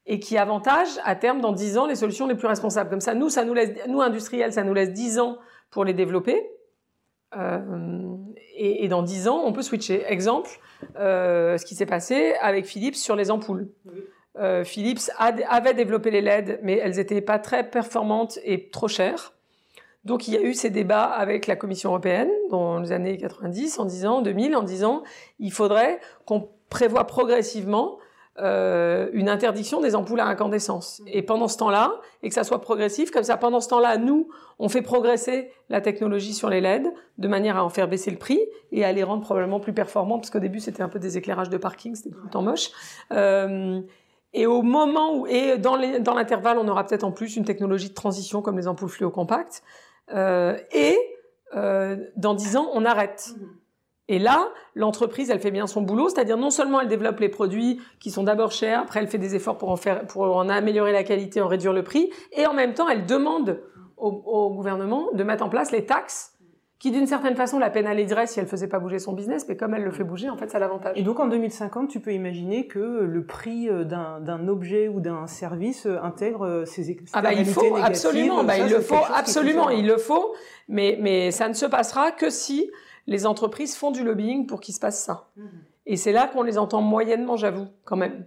[0.06, 2.90] et qui avantage à terme dans 10 ans les solutions les plus responsables.
[2.90, 5.38] Comme ça, nous, ça nous laisse, nous industriels, ça nous laisse 10 ans
[5.70, 6.48] pour les développer.
[7.36, 7.60] Euh,
[8.56, 10.04] et, et, dans 10 ans, on peut switcher.
[10.06, 10.50] Exemple,
[10.96, 13.68] euh, ce qui s'est passé avec Philips sur les ampoules.
[13.84, 14.04] Oui.
[14.38, 18.88] Euh, Philips a, avait développé les LED, mais elles n'étaient pas très performantes et trop
[18.88, 19.32] chères.
[20.04, 23.78] Donc il y a eu ces débats avec la Commission européenne dans les années 90,
[23.80, 25.02] en disant 2000, en disant
[25.40, 27.98] il faudrait qu'on prévoit progressivement
[28.38, 31.02] euh, une interdiction des ampoules à incandescence.
[31.06, 34.28] Et pendant ce temps-là, et que ça soit progressif, comme ça, pendant ce temps-là, nous,
[34.58, 38.18] on fait progresser la technologie sur les LED de manière à en faire baisser le
[38.18, 38.40] prix
[38.72, 41.50] et à les rendre probablement plus performants, parce qu'au début, c'était un peu des éclairages
[41.50, 42.70] de parking, c'était tout le temps moche.
[43.12, 43.80] Euh,
[44.32, 47.94] et au moment où, et dans l'intervalle, on aura peut-être en plus une technologie de
[47.94, 49.62] transition comme les ampoules fluo compactes.
[50.12, 50.96] Euh, et
[51.54, 53.34] euh, dans dix ans, on arrête.
[54.08, 57.80] Et là, l'entreprise, elle fait bien son boulot, c'est-à-dire non seulement elle développe les produits
[57.98, 60.92] qui sont d'abord chers, après elle fait des efforts pour en faire, pour en améliorer
[60.92, 63.60] la qualité, en réduire le prix, et en même temps, elle demande
[63.96, 66.36] au, au gouvernement de mettre en place les taxes
[66.78, 69.74] qui d'une certaine façon la pénaliserait si elle faisait pas bouger son business, mais comme
[69.74, 70.92] elle le fait bouger, en fait, ça l'avantage.
[70.96, 75.26] Et donc en 2050, tu peux imaginer que le prix euh, d'un objet ou d'un
[75.26, 79.70] service euh, intègre euh, ces Ah bah il faut absolument, bah, il le faut absolument,
[79.70, 80.34] il le faut,
[80.68, 82.70] mais mais ça ne se passera que si
[83.06, 85.28] les entreprises font du lobbying pour qu'il se passe ça.
[85.36, 85.48] Mhm.
[85.86, 88.26] Et c'est là qu'on les entend moyennement, j'avoue, quand même.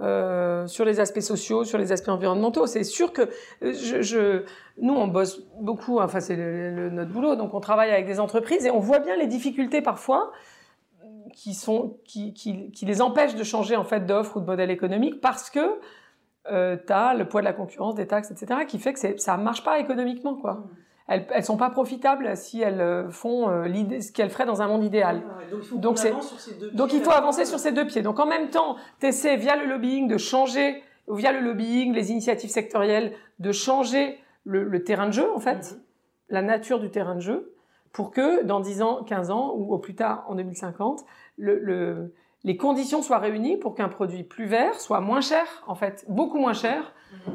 [0.00, 2.66] Euh, sur les aspects sociaux, sur les aspects environnementaux.
[2.66, 4.44] C'est sûr que euh, je, je,
[4.80, 8.70] nous, on bosse beaucoup, enfin c'est notre boulot, donc on travaille avec des entreprises et
[8.70, 10.32] on voit bien les difficultés parfois
[11.34, 14.70] qui, sont, qui, qui, qui les empêchent de changer en fait d'offre ou de modèle
[14.70, 15.78] économique parce que
[16.50, 19.36] euh, tu as le poids de la concurrence, des taxes, etc., qui fait que ça
[19.36, 20.34] marche pas économiquement.
[20.34, 20.54] quoi.
[20.54, 20.68] Mmh
[21.10, 24.62] elles, elles sont pas profitables si elles euh, font euh, l'idée, ce qu'elles feraient dans
[24.62, 25.22] un monde idéal.
[25.72, 28.00] donc il faut, donc, il faut avancer sur ces deux pieds.
[28.00, 32.12] Donc en même temps, tu essaies via le lobbying de changer, via le lobbying, les
[32.12, 35.80] initiatives sectorielles, de changer le, terrain de jeu en fait, mhm.
[36.28, 37.54] la nature du terrain de jeu,
[37.92, 41.04] pour que dans 10 ans, 15 ans ou au plus tard en 2050,
[41.36, 45.74] le, le les conditions soient réunies pour qu'un produit plus vert soit moins cher, en
[45.74, 46.92] fait, beaucoup moins cher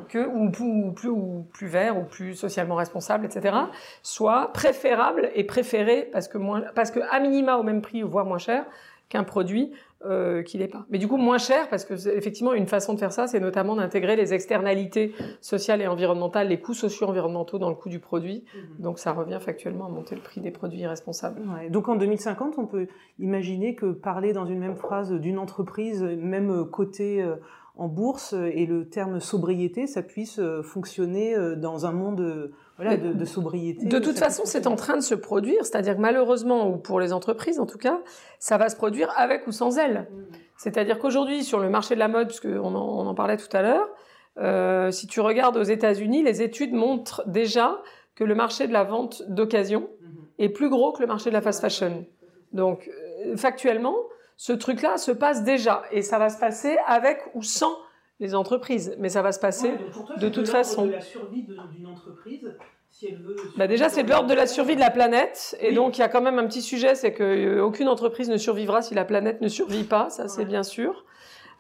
[0.09, 0.49] que ou,
[0.91, 3.55] plus ou plus vert ou plus socialement responsable, etc.
[4.01, 8.25] soit préférable et préféré parce que moins parce que à minima au même prix voire
[8.25, 8.65] moins cher
[9.09, 9.73] qu'un produit
[10.05, 10.85] euh, qui n'est pas.
[10.89, 13.75] Mais du coup moins cher parce que effectivement une façon de faire ça, c'est notamment
[13.75, 18.43] d'intégrer les externalités sociales et environnementales, les coûts socio-environnementaux dans le coût du produit.
[18.53, 18.83] Mhm.
[18.83, 21.41] Donc ça revient factuellement à monter le prix des produits irresponsables.
[21.41, 21.69] Ouais.
[21.69, 22.87] Donc en 2050, on peut
[23.19, 27.35] imaginer que parler dans une même phrase d'une entreprise, même côté euh,
[27.77, 32.97] en bourse et le terme sobriété, ça puisse euh, fonctionner euh, dans un monde voilà,
[32.97, 33.85] de, de, sobriété.
[33.85, 37.11] De toute façon, c'est en train de se produire, c'est-à-dire que malheureusement, ou pour les
[37.11, 38.01] entreprises en tout cas,
[38.39, 40.07] ça va se produire avec ou sans elles.
[40.09, 40.23] Mm.
[40.57, 43.61] C'est-à-dire qu'aujourd'hui, sur le marché de la mode, puisqu'on en, on en parlait tout à
[43.61, 43.89] l'heure,
[44.37, 47.81] euh, si tu regardes aux États-Unis, les études montrent déjà
[48.15, 50.43] que le marché de la vente d'occasion mm-hmm.
[50.45, 52.05] est plus gros que le marché de la fast fashion.
[52.53, 52.89] Donc,
[53.25, 53.95] euh, factuellement,
[54.37, 57.77] ce truc-là se passe déjà, et ça va se passer avec ou sans
[58.19, 59.73] les entreprises, mais ça va se passer
[60.17, 60.87] de toute façon.
[60.87, 62.55] De la survie d'une entreprise,
[62.89, 63.35] si elle veut.
[63.57, 66.03] Bah déjà, c'est de l'ordre de la survie de la planète, et donc il y
[66.03, 69.41] a quand même un petit sujet, c'est que aucune entreprise ne survivra si la planète
[69.41, 71.05] ne survit pas, ça c'est bien sûr.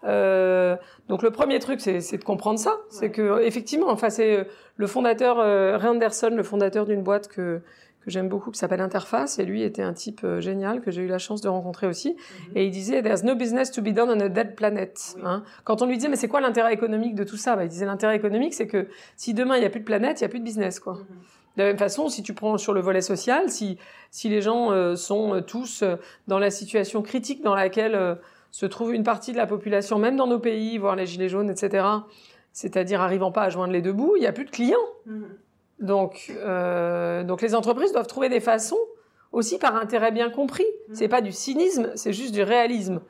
[0.03, 0.75] Euh,
[1.07, 5.39] donc le premier truc, c'est de comprendre ça, c'est que effectivement, enfin c'est le fondateur
[5.39, 7.61] euh, Ray Anderson, le fondateur d'une boîte que
[8.05, 11.01] que j'aime beaucoup, qui s'appelle Interface, et lui était un type euh, génial que j'ai
[11.01, 12.11] eu la chance de rencontrer aussi.
[12.11, 12.51] Mhm.
[12.57, 15.17] Et il disait, There's no business to be done on a dead planet.
[15.23, 15.43] Hein.
[15.63, 17.55] Quand on lui disait, mais c'est quoi l'intérêt économique de tout ça?
[17.55, 18.87] Bah, Il disait, l'intérêt économique, c'est que
[19.17, 20.79] si demain il n'y a plus de planète, il n'y a plus de business.
[20.79, 20.93] quoi.
[20.93, 21.05] Mhm.
[21.57, 23.79] De la même façon, si tu prends sur le volet social, si,
[24.11, 25.83] si les gens euh, sont euh, tous
[26.27, 28.19] dans la situation critique dans laquelle
[28.51, 31.49] se trouve une partie de la population, même dans nos pays, voire les gilets jaunes,
[31.49, 31.85] etc.,
[32.53, 34.77] c'est-à-dire arrivant pas à joindre les deux bouts, il n'y a plus de clients.
[35.05, 35.27] Mhm.
[35.79, 38.79] Donc, euh, donc les entreprises doivent trouver des façons
[39.31, 40.65] aussi par intérêt bien compris.
[40.93, 43.01] C'est pas du cynisme, c'est juste du réalisme.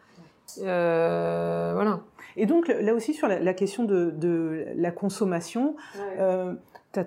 [0.62, 2.01] Euh, voilà.
[2.38, 5.75] Et donc là aussi sur la, question de, de, la consommation,
[6.19, 6.54] euh,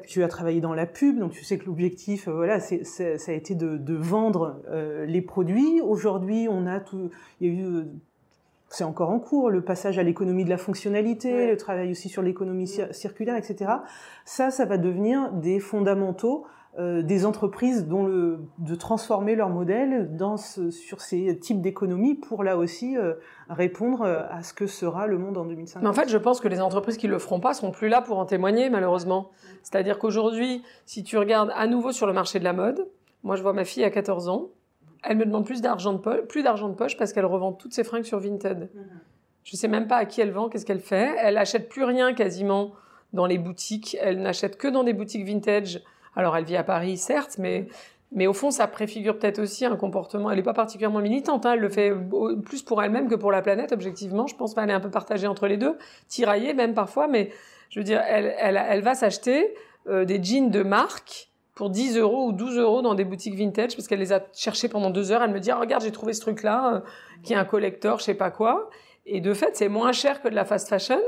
[0.06, 3.32] tu as travaillé dans la pub, donc tu sais que l'objectif, euh, voilà, ça a
[3.32, 5.80] été de, de vendre euh, les produits.
[5.80, 7.84] Aujourd'hui, on a tout, il y a eu
[8.70, 12.22] c'est encore en cours, le passage à l'économie de la fonctionnalité, le travail aussi sur
[12.22, 13.70] l'économie circulaire, etc.
[14.24, 16.44] Ça, ça va devenir des fondamentaux
[16.78, 22.14] euh, des entreprises dont le, de transformer leur modèle dans ce, sur ces types d'économies
[22.14, 23.14] pour là aussi euh,
[23.48, 25.82] répondre euh, à ce que sera le monde en 2050.
[25.82, 28.00] Mais en fait, je pense que les entreprises qui le feront pas sont plus là
[28.00, 29.30] pour en témoigner, malheureusement.
[29.64, 32.86] C'est-à-dire qu'aujourd'hui, si tu regardes à nouveau sur le marché de la mode,
[33.24, 34.50] moi je vois ma fille à 14 ans,
[35.02, 37.72] elle me demande plus d'argent de poche, plus d'argent de poche parce qu'elle revend toutes
[37.72, 38.70] ses fringues sur Vinted.
[38.72, 38.86] Je mhm.
[39.44, 41.14] Je sais même pas à qui elle vend, qu'est-ce qu'elle fait.
[41.18, 42.72] Elle achète plus rien quasiment
[43.14, 43.96] dans les boutiques.
[44.00, 45.80] Elle n'achète que dans des boutiques vintage.
[46.14, 47.68] Alors elle vit à Paris, certes, mais
[48.10, 50.30] mais au fond, ça préfigure peut-être aussi un comportement.
[50.30, 51.44] Elle n'est pas particulièrement militante.
[51.44, 51.52] Hein.
[51.54, 51.92] Elle le fait
[52.44, 54.26] plus pour elle-même que pour la planète, objectivement.
[54.26, 55.76] Je pense qu'elle est un peu partagée entre les deux,
[56.08, 57.06] tiraillée même parfois.
[57.06, 57.30] Mais
[57.68, 59.54] je veux dire, elle, elle, elle va s'acheter
[59.88, 61.27] euh, des jeans de marque
[61.58, 64.68] pour 10 euros ou 12 euros dans des boutiques vintage parce qu'elle les a cherchés
[64.68, 65.24] pendant deux heures.
[65.24, 66.80] Elle me dit, ah, regarde, j'ai trouvé ce truc-là, euh,
[67.24, 68.70] qui est un collector, je sais pas quoi.
[69.06, 71.00] Et de fait, c'est moins cher que de la fast fashion.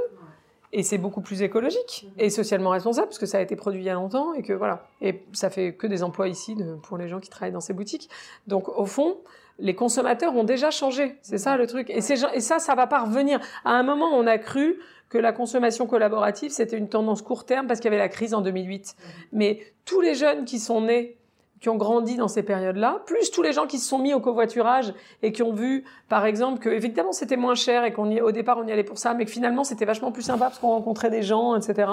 [0.73, 3.85] Et c'est beaucoup plus écologique et socialement responsable parce que ça a été produit il
[3.85, 4.89] y a longtemps et que voilà.
[5.01, 8.11] Et ça fait que des emplois ici pour les gens qui travaillent dans ces boutiques.
[8.49, 9.19] Donc au fond,
[9.61, 11.19] les consommateurs ont déjà changé.
[11.23, 11.91] C'est ça le truc.
[11.91, 13.41] Et, et ça, ça va pas revenir.
[13.65, 17.67] À un moment, on a cru que la consommation collaborative, c'était une tendance court terme
[17.67, 18.95] parce qu'il y avait la crise en 2008.
[19.33, 21.17] Mais tous les jeunes qui sont nés
[21.61, 24.21] qui ont grandi dans ces périodes-là, plus tous les gens qui se sont mis au
[24.21, 28.21] covoiturage et qui ont vu, par exemple, que évidemment c'était moins cher et qu'on y,
[28.21, 30.59] au départ on y allait pour ça, mais que finalement c'était vachement plus sympa parce
[30.59, 31.91] qu'on rencontrait des gens, etc.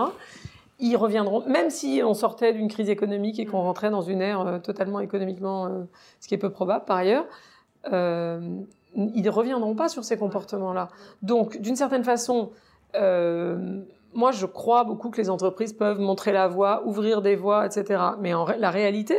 [0.80, 4.42] Ils reviendront, même si on sortait d'une crise économique et qu'on rentrait dans une ère
[4.42, 5.84] euh, totalement économiquement, euh,
[6.22, 7.26] ce qui est peu probable par ailleurs,
[7.92, 8.40] euh,
[8.96, 10.90] ils ne reviendront pas sur ces comportements-là.
[11.22, 12.52] Donc, d'une certaine façon,
[12.96, 13.82] euh,
[14.14, 18.02] moi, je crois beaucoup que les entreprises peuvent montrer la voie, ouvrir des voies, etc.
[18.20, 19.18] Mais en la réalité,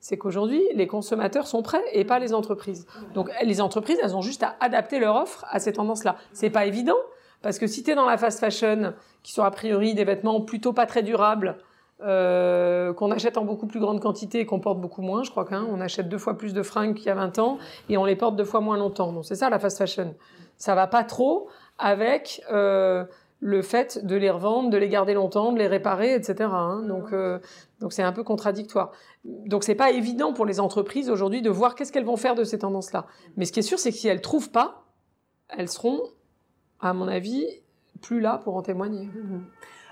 [0.00, 2.86] c'est qu'aujourd'hui, les consommateurs sont prêts et pas les entreprises.
[3.14, 6.16] Donc, les entreprises, elles ont juste à adapter leur offre à ces tendances-là.
[6.32, 6.98] C'est pas évident,
[7.42, 10.40] parce que si tu es dans la fast fashion, qui sont a priori des vêtements
[10.40, 11.56] plutôt pas très durables,
[12.00, 15.44] euh, qu'on achète en beaucoup plus grande quantité et qu'on porte beaucoup moins, je crois
[15.44, 17.58] qu'on achète deux fois plus de fringues qu'il y a 20 ans
[17.88, 19.12] et on les porte deux fois moins longtemps.
[19.12, 20.14] Donc c'est ça la fast fashion.
[20.58, 23.04] Ça va pas trop avec euh,
[23.40, 26.48] le fait de les revendre, de les garder longtemps, de les réparer, etc.
[26.52, 26.82] Hein.
[26.86, 27.40] Donc, euh,
[27.80, 28.92] donc c'est un peu contradictoire.
[29.24, 32.44] Donc c'est pas évident pour les entreprises aujourd'hui de voir qu'est-ce qu'elles vont faire de
[32.44, 33.06] ces tendances-là.
[33.36, 34.84] Mais ce qui est sûr, c'est que si elles trouvent pas,
[35.48, 36.00] elles seront,
[36.80, 37.44] à mon avis,
[38.02, 39.06] plus là pour en témoigner.
[39.06, 39.40] Mmh.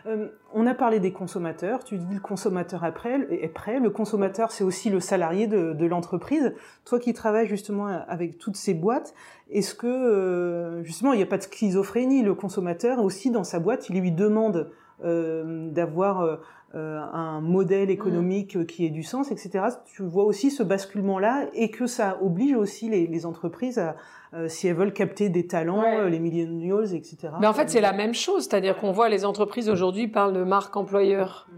[0.07, 3.81] Euh, on a parlé des consommateurs, tu dis le consommateur après, est prêt.
[3.81, 6.55] Le consommateur, c'est aussi le salarié de, l'entreprise.
[6.85, 9.15] Toi qui travailles justement avec toutes ces boîtes,
[9.51, 12.23] est-ce que euh, justement il n'y a pas de schizophrénie?
[12.23, 14.71] Le consommateur aussi dans sa boîte, il lui demande
[15.05, 16.41] euh, d'avoir
[16.77, 19.65] un modèle économique qui ait du sens, etc.
[19.87, 23.97] Tu vois aussi ce basculement-là et que ça oblige aussi les entreprises à,
[24.35, 27.29] euh, si elles veulent capter des talents, euh, les millennials, etc.
[27.41, 30.43] Mais en fait, c'est la même chose, c'est-à-dire qu'on voit les entreprises aujourd'hui parlent de
[30.43, 31.49] marque employeur.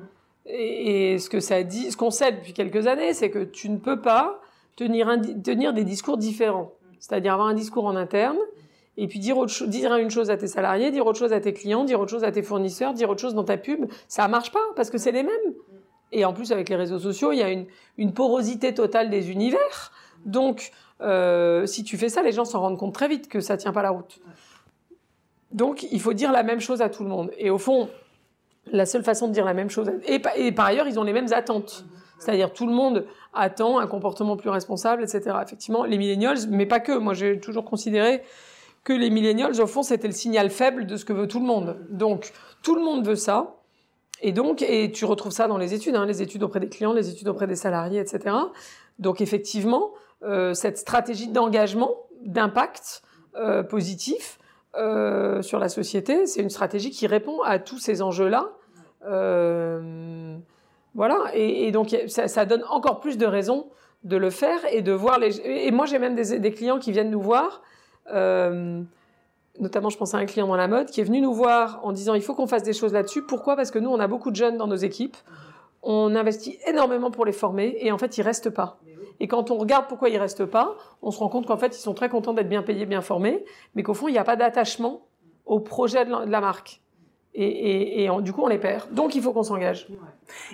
[0.44, 3.78] Et, ce que ça dit, ce qu'on sait depuis quelques années, c'est que tu ne
[3.78, 4.40] peux pas
[4.76, 5.10] tenir,
[5.42, 6.72] tenir des discours différents.
[7.00, 8.38] C'est-à-dire avoir un discours en interne,
[9.00, 9.36] et puis dire,
[9.96, 12.32] une chose à tes salariés, dire autre chose à tes clients, dire autre chose à
[12.32, 15.22] tes fournisseurs, dire autre chose dans ta pub, ça marche pas parce que c'est les
[15.22, 15.54] mêmes.
[16.10, 17.48] Et en plus, avec les réseaux sociaux, il y a
[17.96, 19.92] une, porosité totale des univers.
[20.26, 23.56] Donc, euh, si tu fais ça, les gens s'en rendent compte très vite que ça
[23.56, 24.18] tient pas la route.
[25.52, 27.30] Donc, il faut dire la même chose à tout le monde.
[27.38, 27.88] Et au fond,
[28.72, 30.18] la seule façon de dire la même chose, et,
[30.50, 31.84] par ailleurs, ils ont les mêmes attentes.
[32.18, 35.36] C'est-à-dire, tout le monde attend un comportement plus responsable, etc.
[35.40, 36.98] Effectivement, les millennials, mais pas que.
[36.98, 38.24] Moi, j'ai toujours considéré
[38.88, 41.44] que les millennials, au fond, c'était le signal faible de ce que veut tout le
[41.44, 41.76] monde.
[41.90, 43.56] Donc, tout le monde veut ça.
[44.22, 46.94] Et donc, et tu retrouves ça dans les études, hein, les études auprès des clients,
[46.94, 48.34] les études auprès des salariés, etc.
[48.98, 49.90] Donc, effectivement,
[50.22, 51.90] euh, cette stratégie d'engagement,
[52.24, 53.02] d'impact
[53.36, 54.38] euh, positif
[54.74, 56.24] euh, sur la société.
[56.24, 58.52] C'est une stratégie qui répond à tous ces enjeux-là.
[60.94, 63.68] voilà, et, donc ça, donne encore plus de raisons
[64.04, 65.40] de le faire et de voir les.
[65.40, 67.60] Et moi, j'ai même des, clients qui viennent nous voir.
[68.12, 71.92] Notamment, je pense à un client dans la mode qui est venu nous voir en
[71.92, 73.22] disant il faut qu'on fasse des choses là-dessus.
[73.22, 73.56] Pourquoi?
[73.56, 75.16] Parce que nous, on a beaucoup de jeunes dans nos équipes.
[75.82, 78.78] On investit énormément pour les former et en fait, ils restent pas.
[79.20, 81.80] Et quand on regarde pourquoi ils restent pas, on se rend compte qu'en fait, ils
[81.80, 83.44] sont très contents d'être bien payés, bien formés,
[83.74, 85.02] mais qu'au fond, il n'y a pas d'attachement
[85.44, 86.80] au projet de la marque.
[87.40, 88.92] Et, et, du coup, on les perd.
[88.92, 89.86] Donc, il faut qu'on s'engage.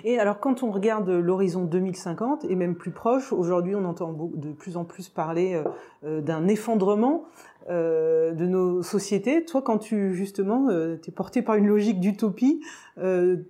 [0.03, 4.51] Et alors, quand on regarde l'horizon 2050, et même plus proche, aujourd'hui, on entend de
[4.51, 5.63] plus en plus parler euh,
[6.03, 7.23] euh, d'un effondrement
[7.71, 9.45] euh, de nos sociétés.
[9.45, 12.61] Toi, quand tu, justement, euh, es porté par une logique d'utopie,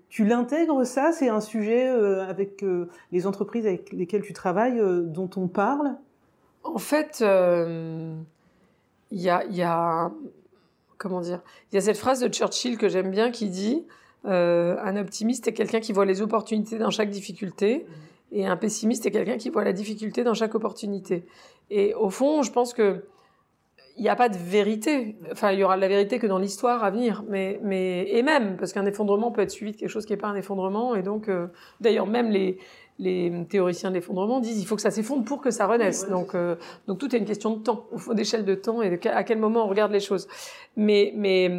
[0.07, 1.11] tu l'intègres, ça?
[1.11, 2.63] C'est un sujet avec
[3.11, 5.97] les entreprises avec lesquelles tu travailles, dont on parle?
[6.63, 9.43] En fait, il y a...
[9.43, 10.11] Y a
[10.97, 13.85] comment dire Il y a cette phrase de Churchill que j'aime bien qui dit
[14.25, 17.85] euh, un optimiste est quelqu'un qui voit les opportunités dans chaque difficulté
[18.31, 21.25] et un pessimiste est quelqu'un qui voit la difficulté dans chaque opportunité.
[21.69, 23.05] Et au fond, je pense que
[23.97, 25.15] il n'y a pas de vérité.
[25.31, 28.23] Enfin, il y aura de la vérité que dans l'histoire à venir, mais, mais et
[28.23, 30.95] même parce qu'un effondrement peut être suivi de quelque chose qui n'est pas un effondrement,
[30.95, 31.47] et donc euh,
[31.79, 32.57] d'ailleurs même les
[32.97, 36.09] les théoriciens de l'effondrement disent il faut que ça s'effondre pour que ça renaisse.
[36.09, 36.55] donc, euh,
[36.87, 39.65] donc tout est une question de temps, d'échelle de temps et de, à quel moment
[39.65, 40.27] on regarde les choses.
[40.77, 41.51] Mais, mais,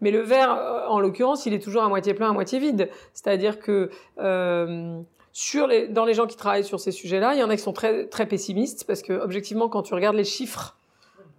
[0.00, 2.88] mais le verre, euh, en l'occurrence, il est toujours à moitié plein, à moitié vide.
[3.12, 5.00] C'est-à-dire que euh,
[5.32, 7.62] sur les, dans les gens qui travaillent sur ces sujets-là, il y en a qui
[7.62, 10.77] sont très, très pessimistes parce que objectivement, quand tu regardes les chiffres,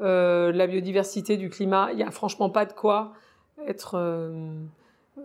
[0.01, 3.13] euh, la biodiversité, du climat, il n'y a franchement pas de quoi
[3.67, 4.53] être euh,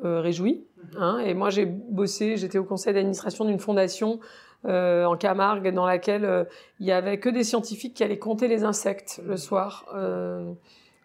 [0.05, 0.65] euh, réjoui.
[0.97, 1.19] Hein.
[1.19, 4.21] Et moi, j'ai bossé, j'étais au conseil d'administration d'une fondation
[4.67, 6.47] en Camargue dans laquelle
[6.81, 9.85] il y avait que des scientifiques qui allaient compter les insectes le soir.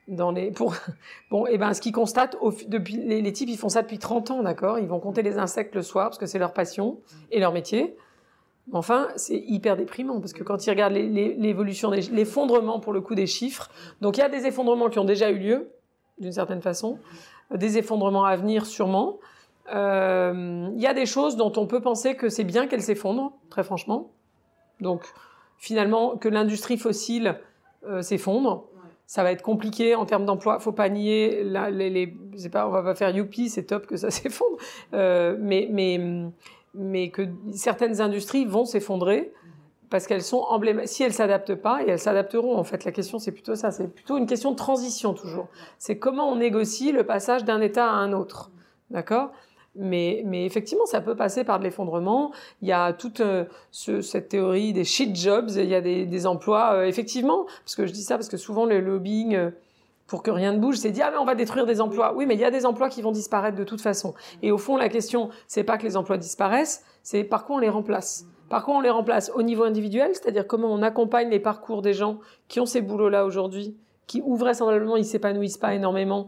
[0.08, 0.74] dans les pour
[1.30, 4.00] bon et ben ce qu'ils constatent au, depuis les, les, types ils font ça depuis
[4.00, 4.80] 30 ans d'accord?
[4.80, 7.02] Ils vont compter les insectes le soir parce que c'est leur passion
[7.32, 7.98] et leur métier
[8.72, 13.28] enfin c'est hyper déprimant parce que quand ils regardent l'évolution l'effondrement pour le coup des
[13.28, 13.70] chiffres
[14.02, 15.72] donc il y a des effondrements qui ont déjà eu lieu
[16.20, 17.00] d'une certaine façon
[17.56, 19.18] des effondrements à venir sûrement.
[19.74, 23.34] Euh, il y a des choses dont on peut penser que c'est bien qu'elles s'effondrent
[23.50, 24.12] très franchement.
[24.82, 25.04] Donc
[25.58, 27.40] finalement que l'industrie fossile
[27.88, 28.66] euh, s'effondre
[29.06, 30.60] ça va être compliqué en termes d'emploi.
[30.60, 33.88] Faut pas nier, là, les, les c'est pas, on va pas faire youpi, c'est top
[33.88, 34.58] que ça s'effondre,
[34.94, 36.00] euh, mais, mais,
[36.74, 39.34] mais que certaines industries vont s'effondrer
[39.90, 40.90] parce qu'elles sont emblématiques.
[40.90, 43.88] Si elles s'adaptent pas, et elles s'adapteront, en fait, la question c'est plutôt ça, c'est
[43.88, 45.48] plutôt une question de transition toujours.
[45.78, 48.52] C'est comment on négocie le passage d'un état à un autre,
[48.92, 49.32] d'accord?
[49.76, 52.34] Mais, mais, effectivement, ça peut passer par de l'effondrement.
[52.62, 55.50] Il y a toute euh, ce, cette théorie des shit jobs.
[55.56, 58.36] Il y a des, des emplois, euh, effectivement, parce que je dis ça parce que
[58.36, 59.52] souvent le lobbying euh,
[60.10, 62.14] pour que rien ne bouge, c'est dire ah mais on va détruire des emplois.
[62.16, 64.16] Oui, mais il y a des emplois qui vont disparaître de toute façon.
[64.42, 67.60] Et au fond, la question, c'est pas que les emplois disparaissent, c'est par quoi on
[67.60, 68.26] les remplace?
[68.50, 69.32] Par quoi on les remplace?
[69.36, 73.24] Au niveau individuel, c'est-à-dire comment on accompagne les parcours des gens qui ont ces boulots-là
[73.24, 76.26] aujourd'hui, qui vraisemblablement ils s'épanouissent pas énormément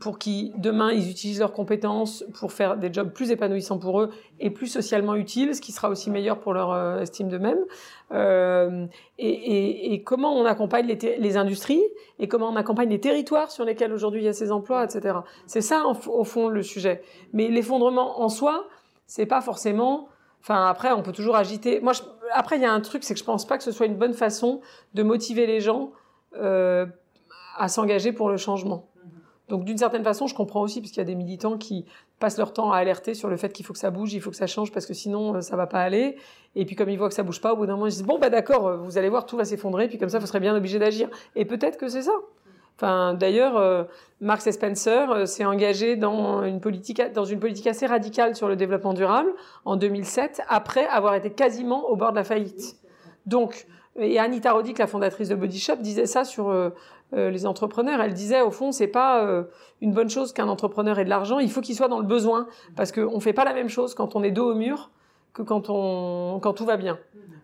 [0.00, 4.10] pour qui demain ils utilisent leurs compétences pour faire des jobs plus épanouissants pour eux
[4.40, 7.64] et plus socialement utiles, ce qui sera aussi meilleur pour leur euh, estime d'eux-mêmes.
[8.12, 8.86] Euh,
[9.18, 11.82] et, comment on accompagne les, industries
[12.18, 15.18] et comment on accompagne les territoires sur lesquels aujourd'hui il y a ces emplois, etc.
[15.46, 17.02] C'est ça au fond le sujet.
[17.32, 18.68] Mais l'effondrement en soi,
[19.06, 20.08] c'est pas forcément.
[20.40, 21.80] Enfin après, on peut toujours agiter.
[21.80, 21.92] Moi,
[22.32, 23.96] après il y a un truc, c'est que je pense pas que ce soit une
[23.96, 24.60] bonne façon
[24.94, 25.92] de motiver les gens
[26.36, 26.86] euh,
[27.56, 28.88] à s'engager pour le changement.
[29.48, 31.84] Donc d'une certaine façon, je comprends aussi, parce qu'il y a des militants qui
[32.18, 34.30] passent leur temps à alerter sur le fait qu'il faut que ça bouge, il faut
[34.30, 36.16] que ça change, parce que sinon euh, ça va pas aller.
[36.56, 38.02] Et puis comme ils voient que ça bouge pas, au bout d'un moment ils disent
[38.02, 40.40] bon bah d'accord, euh, vous allez voir, tout va s'effondrer, puis comme ça vous serez
[40.40, 41.08] bien obligé d'agir.
[41.36, 42.14] Et peut-être que c'est ça.
[42.78, 43.84] Enfin, d'ailleurs, euh,
[44.20, 48.56] Marx et Spencer s'est engagé dans une politique dans une politique assez radicale sur le
[48.56, 49.32] développement durable
[49.64, 52.76] en 2007, après avoir été quasiment au bord de la faillite.
[53.24, 53.66] Donc,
[53.98, 56.50] et Anita Roddick, la fondatrice de Body Shop, disait ça sur
[57.14, 58.00] euh, les entrepreneurs.
[58.00, 59.44] Elle disait au fond, c'est pas euh,
[59.80, 61.38] une bonne chose qu'un entrepreneur ait de l'argent.
[61.38, 64.16] Il faut qu'il soit dans le besoin parce qu'on fait pas la même chose quand
[64.16, 64.90] on est dos au mur
[65.32, 66.98] que quand on quand tout va bien.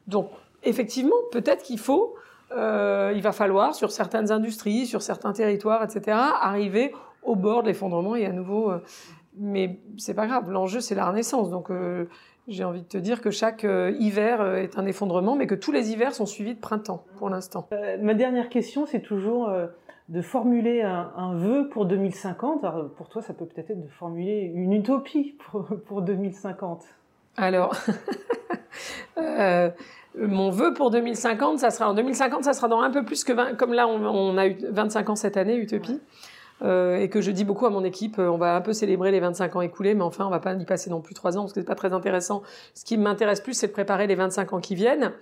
[0.08, 0.30] Donc
[0.64, 2.16] effectivement, peut-être qu'il faut,
[2.56, 7.68] euh, il va falloir sur certaines industries, sur certains territoires, etc., arriver au bord de
[7.68, 8.72] l'effondrement et à nouveau.
[9.38, 10.50] mais c'est pas grave.
[10.50, 11.50] L'enjeu c'est la renaissance.
[11.50, 11.70] Donc
[12.48, 15.54] j'ai envie de te dire que chaque euh, hiver euh, est un effondrement, mais que
[15.54, 17.68] tous les hivers sont suivis de printemps pour l'instant.
[17.72, 19.50] Euh, ma dernière question, c'est toujours
[20.08, 22.64] de formuler un, vœu pour 2050.
[22.64, 26.84] Alors, pour toi, ça peut peut-être être de formuler une utopie pour, pour 2050.
[27.36, 27.76] Alors,
[30.18, 33.32] mon vœu pour 2050, ça sera en 2050, ça sera dans un peu plus que
[33.32, 36.00] 20, comme là, on, on a eu 25 ans cette année, Utopie.
[36.62, 39.10] Euh, et que je dis beaucoup à mon équipe, euh, on va un peu célébrer
[39.10, 41.42] les 25 ans écoulés, mais enfin, on va pas y passer non plus trois ans
[41.42, 42.42] parce que c'est pas très intéressant.
[42.74, 45.12] Ce qui m'intéresse plus, c'est de préparer les 25 ans qui viennent.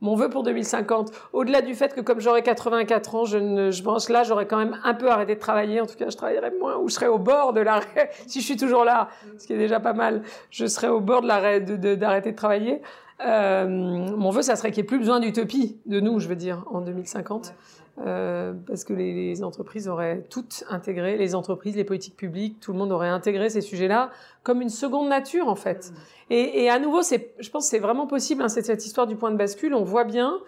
[0.00, 3.82] Mon vœu pour 2050, au-delà du fait que comme j'aurai 84 ans, je, ne, je
[3.82, 5.80] pense là, j'aurais quand même un peu arrêté de travailler.
[5.80, 8.10] En tout cas, je travaillerai moins ou je serai au bord de l'arrêt.
[8.26, 11.22] si je suis toujours là, ce qui est déjà pas mal, je serai au bord
[11.22, 12.82] de l'arrêt d'arrêter de, de, travailler.
[13.24, 16.36] Euh, mon vœu, ça serait qu'il n'y ait plus besoin d'utopie de nous, je veux
[16.36, 17.54] dire, en 2050.
[18.00, 22.72] Euh, parce que les, les, entreprises auraient toutes intégré, les entreprises, les politiques publiques, tout
[22.72, 24.10] le monde aurait intégré ces sujets-là
[24.42, 25.92] comme une seconde nature en fait.
[26.28, 28.42] Et, et à nouveau, je pense, que c'est vraiment possible.
[28.42, 30.40] Hein, cette, cette histoire du point de bascule, on voit bien.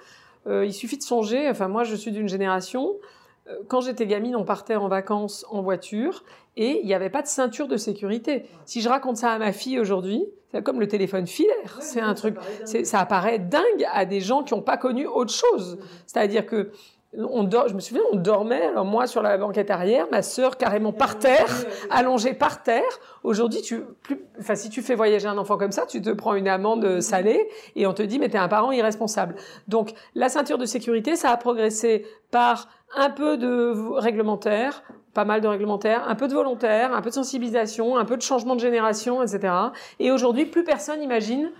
[0.48, 1.48] Euh, il suffit de songer.
[1.48, 2.94] Enfin, moi, je suis d'une génération.
[3.48, 6.24] Euh, quand j'étais gamine, on partait en vacances en voiture
[6.56, 8.46] et il n'y avait pas de ceinture de sécurité.
[8.64, 11.76] Si je raconte ça à ma fille aujourd'hui, c'est comme le téléphone filaire.
[11.80, 15.78] C'est un truc, ça apparaît dingue à des gens qui n'ont pas connu autre chose.
[16.06, 16.70] C'est-à-dire que
[17.18, 20.56] on dort, je me souviens, on dormait, alors moi sur la banquette arrière, ma sœur
[20.56, 21.46] carrément par terre,
[21.90, 22.82] allongée par terre.
[23.22, 26.34] Aujourd'hui, tu, plus, enfin, si tu fais voyager un enfant comme ça, tu te prends
[26.34, 29.36] une amende salée et on te dit, mais t'es un parent irresponsable.
[29.68, 34.82] Donc, la ceinture de sécurité, ça a progressé par un peu de réglementaire,
[35.14, 38.22] pas mal de réglementaire, un peu de volontaire, un peu de sensibilisation, un peu de
[38.22, 39.52] changement de génération, etc.
[39.98, 41.50] Et aujourd'hui, plus personne imagine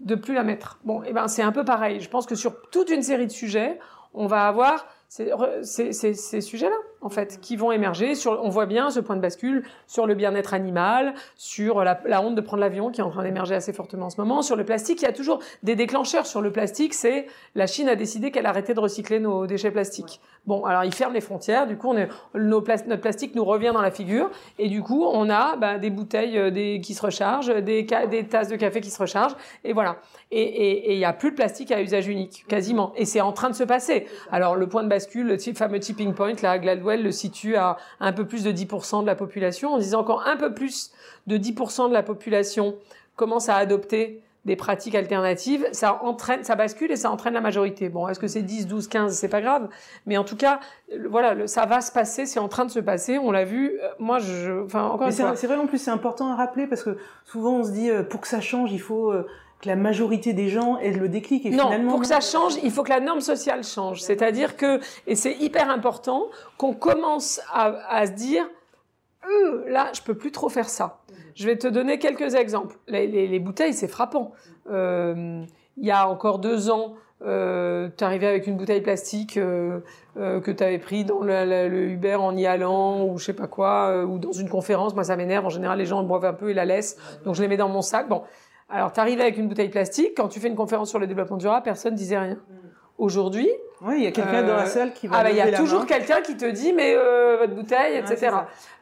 [0.00, 0.78] de plus la mettre.
[0.84, 2.00] Bon, et eh ben c'est un peu pareil.
[2.00, 3.78] Je pense que sur toute une série de sujets,
[4.12, 8.14] on va avoir ces, ces, ces sujets-là, en fait, qui vont émerger.
[8.14, 12.20] Sur, on voit bien ce point de bascule sur le bien-être animal, sur la, la,
[12.20, 14.42] honte de prendre l'avion qui est en train d'émerger assez fortement en ce moment.
[14.42, 16.26] Sur le plastique, il y a toujours des déclencheurs.
[16.26, 20.20] Sur le plastique, c'est la Chine a décidé qu'elle arrêtait de recycler nos déchets plastiques.
[20.46, 23.72] Bon, alors ils ferment les frontières, du coup, on est, nos notre plastique nous revient
[23.72, 27.02] dans la figure, et du coup, on a bah, des bouteilles euh, des, qui se
[27.02, 29.96] rechargent, des, des tasses de café qui se rechargent, et voilà.
[30.32, 32.92] Et il y a plus de plastique à usage unique, quasiment.
[32.96, 34.06] Et c'est en train de se passer.
[34.32, 37.76] Alors le point de bascule, le fameux tipping point, là, Gladwell Orwell le situe à
[38.00, 40.92] un peu plus de 10% de la population, en disant quand un peu plus
[41.26, 42.76] de 10% de la population
[43.16, 47.88] commence à adopter des pratiques alternatives, ça entraîne, ça bascule et ça entraîne la majorité.
[47.88, 49.68] Bon, est-ce que c'est 10, 12, 15, c'est pas grave,
[50.06, 50.60] mais en tout cas,
[51.10, 53.72] voilà, ça va se passer, c'est en train de se passer, on l'a vu.
[53.72, 55.34] Euh, moi, je, enfin, encore une fois.
[55.34, 58.04] C'est vrai en plus, c'est important à rappeler parce que souvent on se dit, euh,
[58.04, 59.26] pour que ça change, il faut euh,
[59.60, 61.46] que la majorité des gens aient le déclic.
[61.46, 64.02] Et non, finalement, pour que ça change, il faut que la norme sociale change.
[64.02, 66.26] C'est-à-dire que, et c'est hyper important,
[66.58, 68.46] qu'on commence à, à se dire,
[69.66, 71.00] là, je peux plus trop faire ça.
[71.34, 72.76] Je vais te donner quelques exemples.
[72.88, 74.32] Les, bouteilles, c'est frappant.
[74.70, 75.44] Euh,
[75.76, 79.80] il y a encore deux ans, euh, tu arrivais avec une bouteille plastique euh,
[80.18, 83.46] euh, que tu avais pris dans le, Uber en y allant ou je sais pas
[83.46, 84.94] quoi, ou dans une conférence.
[84.94, 85.46] Moi, ça m'énerve.
[85.46, 86.96] En général, les gens boivent un peu et la laissent.
[87.24, 88.08] Donc, je les mets dans mon sac.
[88.08, 88.22] Bon.
[88.68, 90.12] Alors, tu arrives avec une bouteille plastique.
[90.16, 92.38] Quand tu fais une conférence sur le développement durable, personne disait rien.
[92.98, 93.48] Aujourd'hui,
[93.82, 95.18] oui, il y a quelqu'un dans la euh, salle qui va.
[95.18, 98.34] Ah bah il y a toujours quelqu'un qui te dit mais euh, votre bouteille, etc.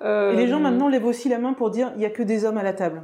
[0.03, 2.23] Euh, et les gens maintenant lèvent aussi la main pour dire il y a que
[2.23, 3.03] des hommes à la table.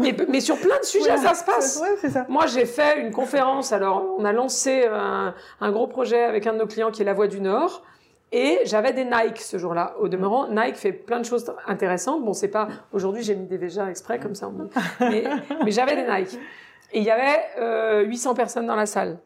[0.00, 1.80] Mais, mais sur plein de sujets ça se passe.
[1.80, 2.26] Ouais, c'est ça.
[2.28, 3.72] Moi j'ai fait une conférence.
[3.72, 7.04] Alors on a lancé un, un, gros projet avec un de nos clients qui est
[7.04, 7.84] La Voix du Nord.
[8.30, 9.94] Et j'avais des Nike ce jour-là.
[10.00, 12.24] Au demeurant, Nike fait plein de choses intéressantes.
[12.24, 14.50] Bon, c'est pas aujourd'hui j'ai mis des Véja exprès comme ça,
[15.00, 15.24] mais,
[15.64, 16.38] mais j'avais des Nike.
[16.92, 19.18] Et il y avait euh, 800 personnes dans la salle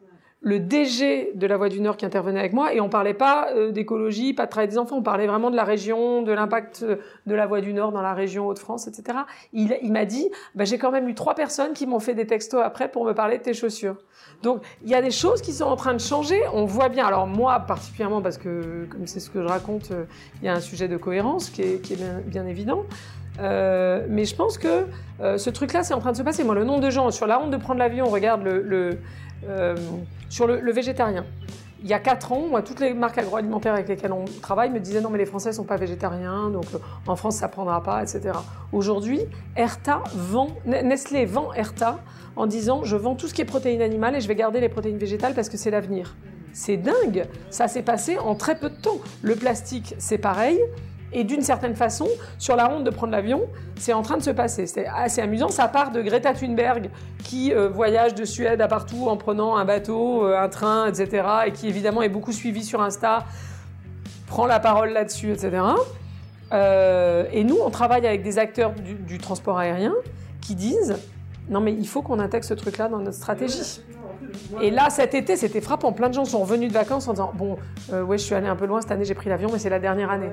[0.42, 3.48] le DG de la Voix du Nord qui intervenait avec moi et on parlait pas
[3.54, 6.84] euh, d'écologie, pas de travail des enfants, on parlait vraiment de la région, de l'impact
[6.84, 9.18] de la Voix du Nord dans la région Hauts-de-France, etc.
[9.52, 12.60] Il, m'a dit, bah, j'ai quand même eu trois personnes qui m'ont fait des textos
[12.62, 13.96] après pour me parler de tes chaussures.
[14.42, 16.40] Donc il y a des choses qui sont en train de changer.
[16.52, 17.06] On voit bien.
[17.06, 20.04] Alors moi particulièrement parce que comme c'est ce que je raconte, euh,
[20.40, 22.84] il y a un sujet de cohérence qui est, bien, évident.
[23.40, 24.86] Euh, mais je pense que
[25.20, 26.44] euh, ce truc-là, c'est en train de se passer.
[26.44, 28.98] Moi, le nombre de gens sur la honte de prendre l'avion, on regarde le, le
[29.48, 29.76] euh,
[30.28, 31.24] sur le, végétarien.
[31.82, 34.78] Il y a quatre ans, moi, toutes les marques agroalimentaires avec lesquelles on travaille me
[34.78, 38.02] disaient non, mais les Français sont pas végétariens, donc euh, en France ça prendra pas,
[38.02, 38.38] etc.
[38.72, 39.20] Aujourd'hui,
[39.56, 41.98] Erta vend, Nestlé vend Erta
[42.36, 44.68] en disant je vends tout ce qui est protéines animales et je vais garder les
[44.68, 46.14] protéines végétales parce que c'est l'avenir.
[46.52, 48.98] C'est dingue, ça s'est passé en très peu de temps.
[49.22, 50.60] Le plastique, c'est pareil.
[51.12, 52.08] Et d'une certaine façon,
[52.38, 53.42] sur la honte de prendre l'avion,
[53.76, 54.66] c'est en train de se passer.
[54.66, 55.48] C'est assez amusant.
[55.48, 56.90] Ça part de Greta Thunberg
[57.22, 61.26] qui euh, voyage de Suède à partout en prenant un bateau, euh, un train, etc.
[61.46, 63.24] Et qui évidemment est beaucoup suivi sur Insta,
[64.26, 65.62] prend la parole là-dessus, etc.
[66.52, 69.94] Euh, et nous, on travaille avec des acteurs du, du transport aérien
[70.40, 70.96] qui disent
[71.48, 73.82] non mais il faut qu'on intègre ce truc-là dans notre stratégie.
[74.62, 75.92] Et là, cet été, c'était frappant.
[75.92, 77.58] Plein de gens sont revenus de vacances en disant Bon,
[77.92, 79.80] ouais, je suis allé un peu loin cette année, j'ai pris l'avion, mais c'est la
[79.80, 80.30] dernière année.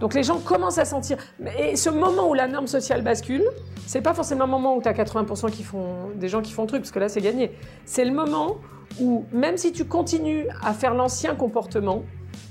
[0.00, 1.16] Donc les gens commencent à sentir.
[1.58, 3.44] Et ce moment où la norme sociale bascule,
[3.86, 6.62] c'est pas forcément le moment où tu as 80% qui font, des gens qui font
[6.62, 7.52] le truc, parce que là c'est gagné.
[7.84, 8.58] C'est le moment
[9.00, 12.02] où, même si tu continues à faire l'ancien comportement,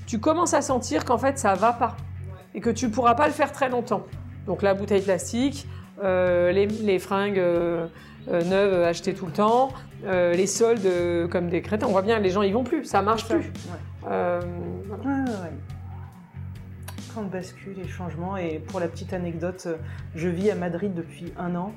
[0.06, 1.96] tu commences à sentir qu'en fait ça va pas.
[2.54, 4.02] Et que tu pourras pas le faire très longtemps.
[4.46, 5.68] Donc la bouteille plastique,
[6.02, 7.86] euh, les, fringues euh,
[8.30, 9.70] euh, neuves achetées tout le temps,
[10.04, 10.88] les soldes
[11.30, 11.86] comme des crétins.
[11.88, 13.52] On voit bien, les gens y vont plus, ça marche plus.
[14.04, 14.10] Ouais
[17.22, 18.36] de bascule et changement.
[18.36, 19.76] Et pour la petite anecdote, euh,
[20.14, 21.72] je vis à Madrid depuis un an.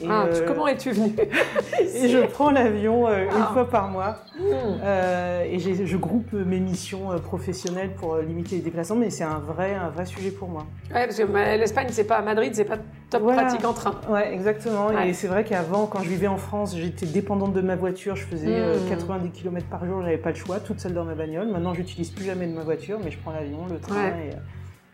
[0.00, 1.12] Et ah, euh, comment es-tu venu
[1.80, 3.50] Et je prends l'avion euh, une ah.
[3.52, 4.20] fois par mois.
[4.38, 4.80] Hmm.
[5.44, 9.90] et je groupe mes missions professionnelles pour limiter les déplacements, mais c'est un vrai, un
[9.90, 10.64] vrai sujet pour moi.
[10.94, 11.24] Ouais, parce que
[11.58, 12.78] l'Espagne, c'est pas à Madrid, c'est pas
[13.10, 14.00] top pratique en train.
[14.08, 14.90] Ouais, exactement.
[15.02, 18.16] Et c'est vrai qu'avant, quand je vivais en France, j'étais dépendante de ma voiture.
[18.16, 18.56] Je faisais
[18.88, 19.32] 90 hmm.
[19.32, 21.48] km par jour, j'avais pas le choix, toute seule dans ma bagnole.
[21.48, 24.08] Maintenant, j'utilise plus jamais de ma voiture, mais je prends l'avion, le train.
[24.08, 24.30] Et,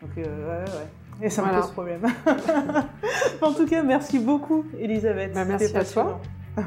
[0.01, 0.87] donc, euh, ouais, ouais.
[1.21, 2.01] Et ça me pose problème.
[3.41, 5.33] en tout cas, merci beaucoup, Elisabeth.
[5.33, 6.21] Bah, merci à toi.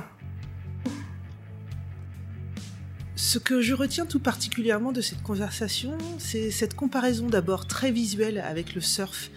[3.16, 8.38] Ce que je retiens tout particulièrement de cette conversation, c'est cette comparaison d'abord très visuelle
[8.40, 9.30] avec le surf.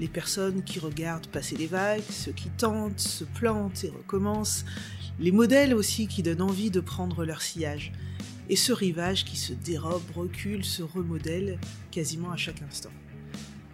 [0.00, 4.64] Les personnes qui regardent passer les vagues, ceux qui tentent, se plantent et recommencent,
[5.20, 7.92] les modèles aussi qui donnent envie de prendre leur sillage,
[8.48, 11.58] et ce rivage qui se dérobe, recule, se remodèle
[11.90, 12.90] quasiment à chaque instant.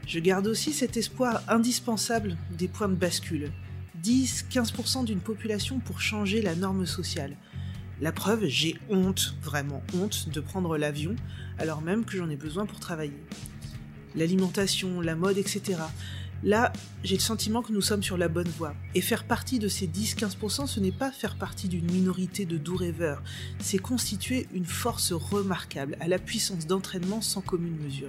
[0.08, 3.52] Je garde aussi cet espoir indispensable des points de bascule.
[4.02, 7.36] 10-15% d'une population pour changer la norme sociale.
[8.00, 11.14] La preuve, j'ai honte, vraiment honte, de prendre l'avion,
[11.58, 13.22] alors même que j'en ai besoin pour travailler.
[14.14, 15.76] L'alimentation, la mode, etc.
[16.42, 16.72] Là,
[17.04, 18.74] j'ai le sentiment que nous sommes sur la bonne voie.
[18.94, 22.76] Et faire partie de ces 10-15%, ce n'est pas faire partie d'une minorité de doux
[22.76, 23.22] rêveurs,
[23.58, 28.08] c'est constituer une force remarquable, à la puissance d'entraînement sans commune mesure.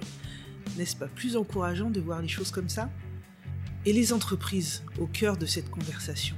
[0.76, 2.90] N'est-ce pas plus encourageant de voir les choses comme ça
[3.84, 6.36] Et les entreprises au cœur de cette conversation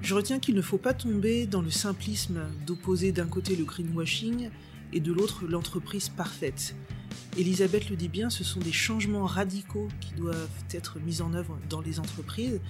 [0.00, 4.50] Je retiens qu'il ne faut pas tomber dans le simplisme d'opposer d'un côté le greenwashing
[4.92, 6.74] et de l'autre l'entreprise parfaite.
[7.38, 11.58] Elisabeth le dit bien, ce sont des changements radicaux qui doivent être mis en œuvre
[11.70, 12.60] dans les entreprises.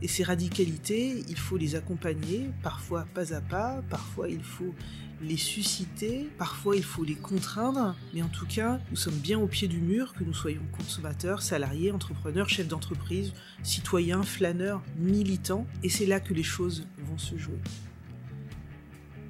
[0.00, 4.74] Et ces radicalités, il faut les accompagner, parfois pas à pas, parfois il faut
[5.20, 9.48] les susciter, parfois il faut les contraindre, mais en tout cas, nous sommes bien au
[9.48, 13.32] pied du mur, que nous soyons consommateurs, salariés, entrepreneurs, chefs d'entreprise,
[13.64, 17.58] citoyens, flâneurs, militants, et c'est là que les choses vont se jouer.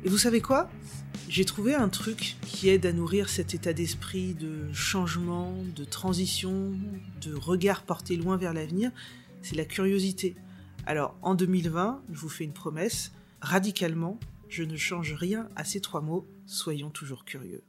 [0.04, 0.70] Et vous savez quoi?
[1.30, 6.72] J'ai trouvé un truc qui aide à nourrir cet état d'esprit de changement, de transition,
[7.22, 8.90] de regard porté loin vers l'avenir,
[9.42, 10.36] c'est la curiosité.
[10.88, 13.12] Alors en 2020, je vous fais une promesse,
[13.42, 14.18] radicalement,
[14.48, 17.62] je ne change rien à ces trois mots, soyons toujours curieux.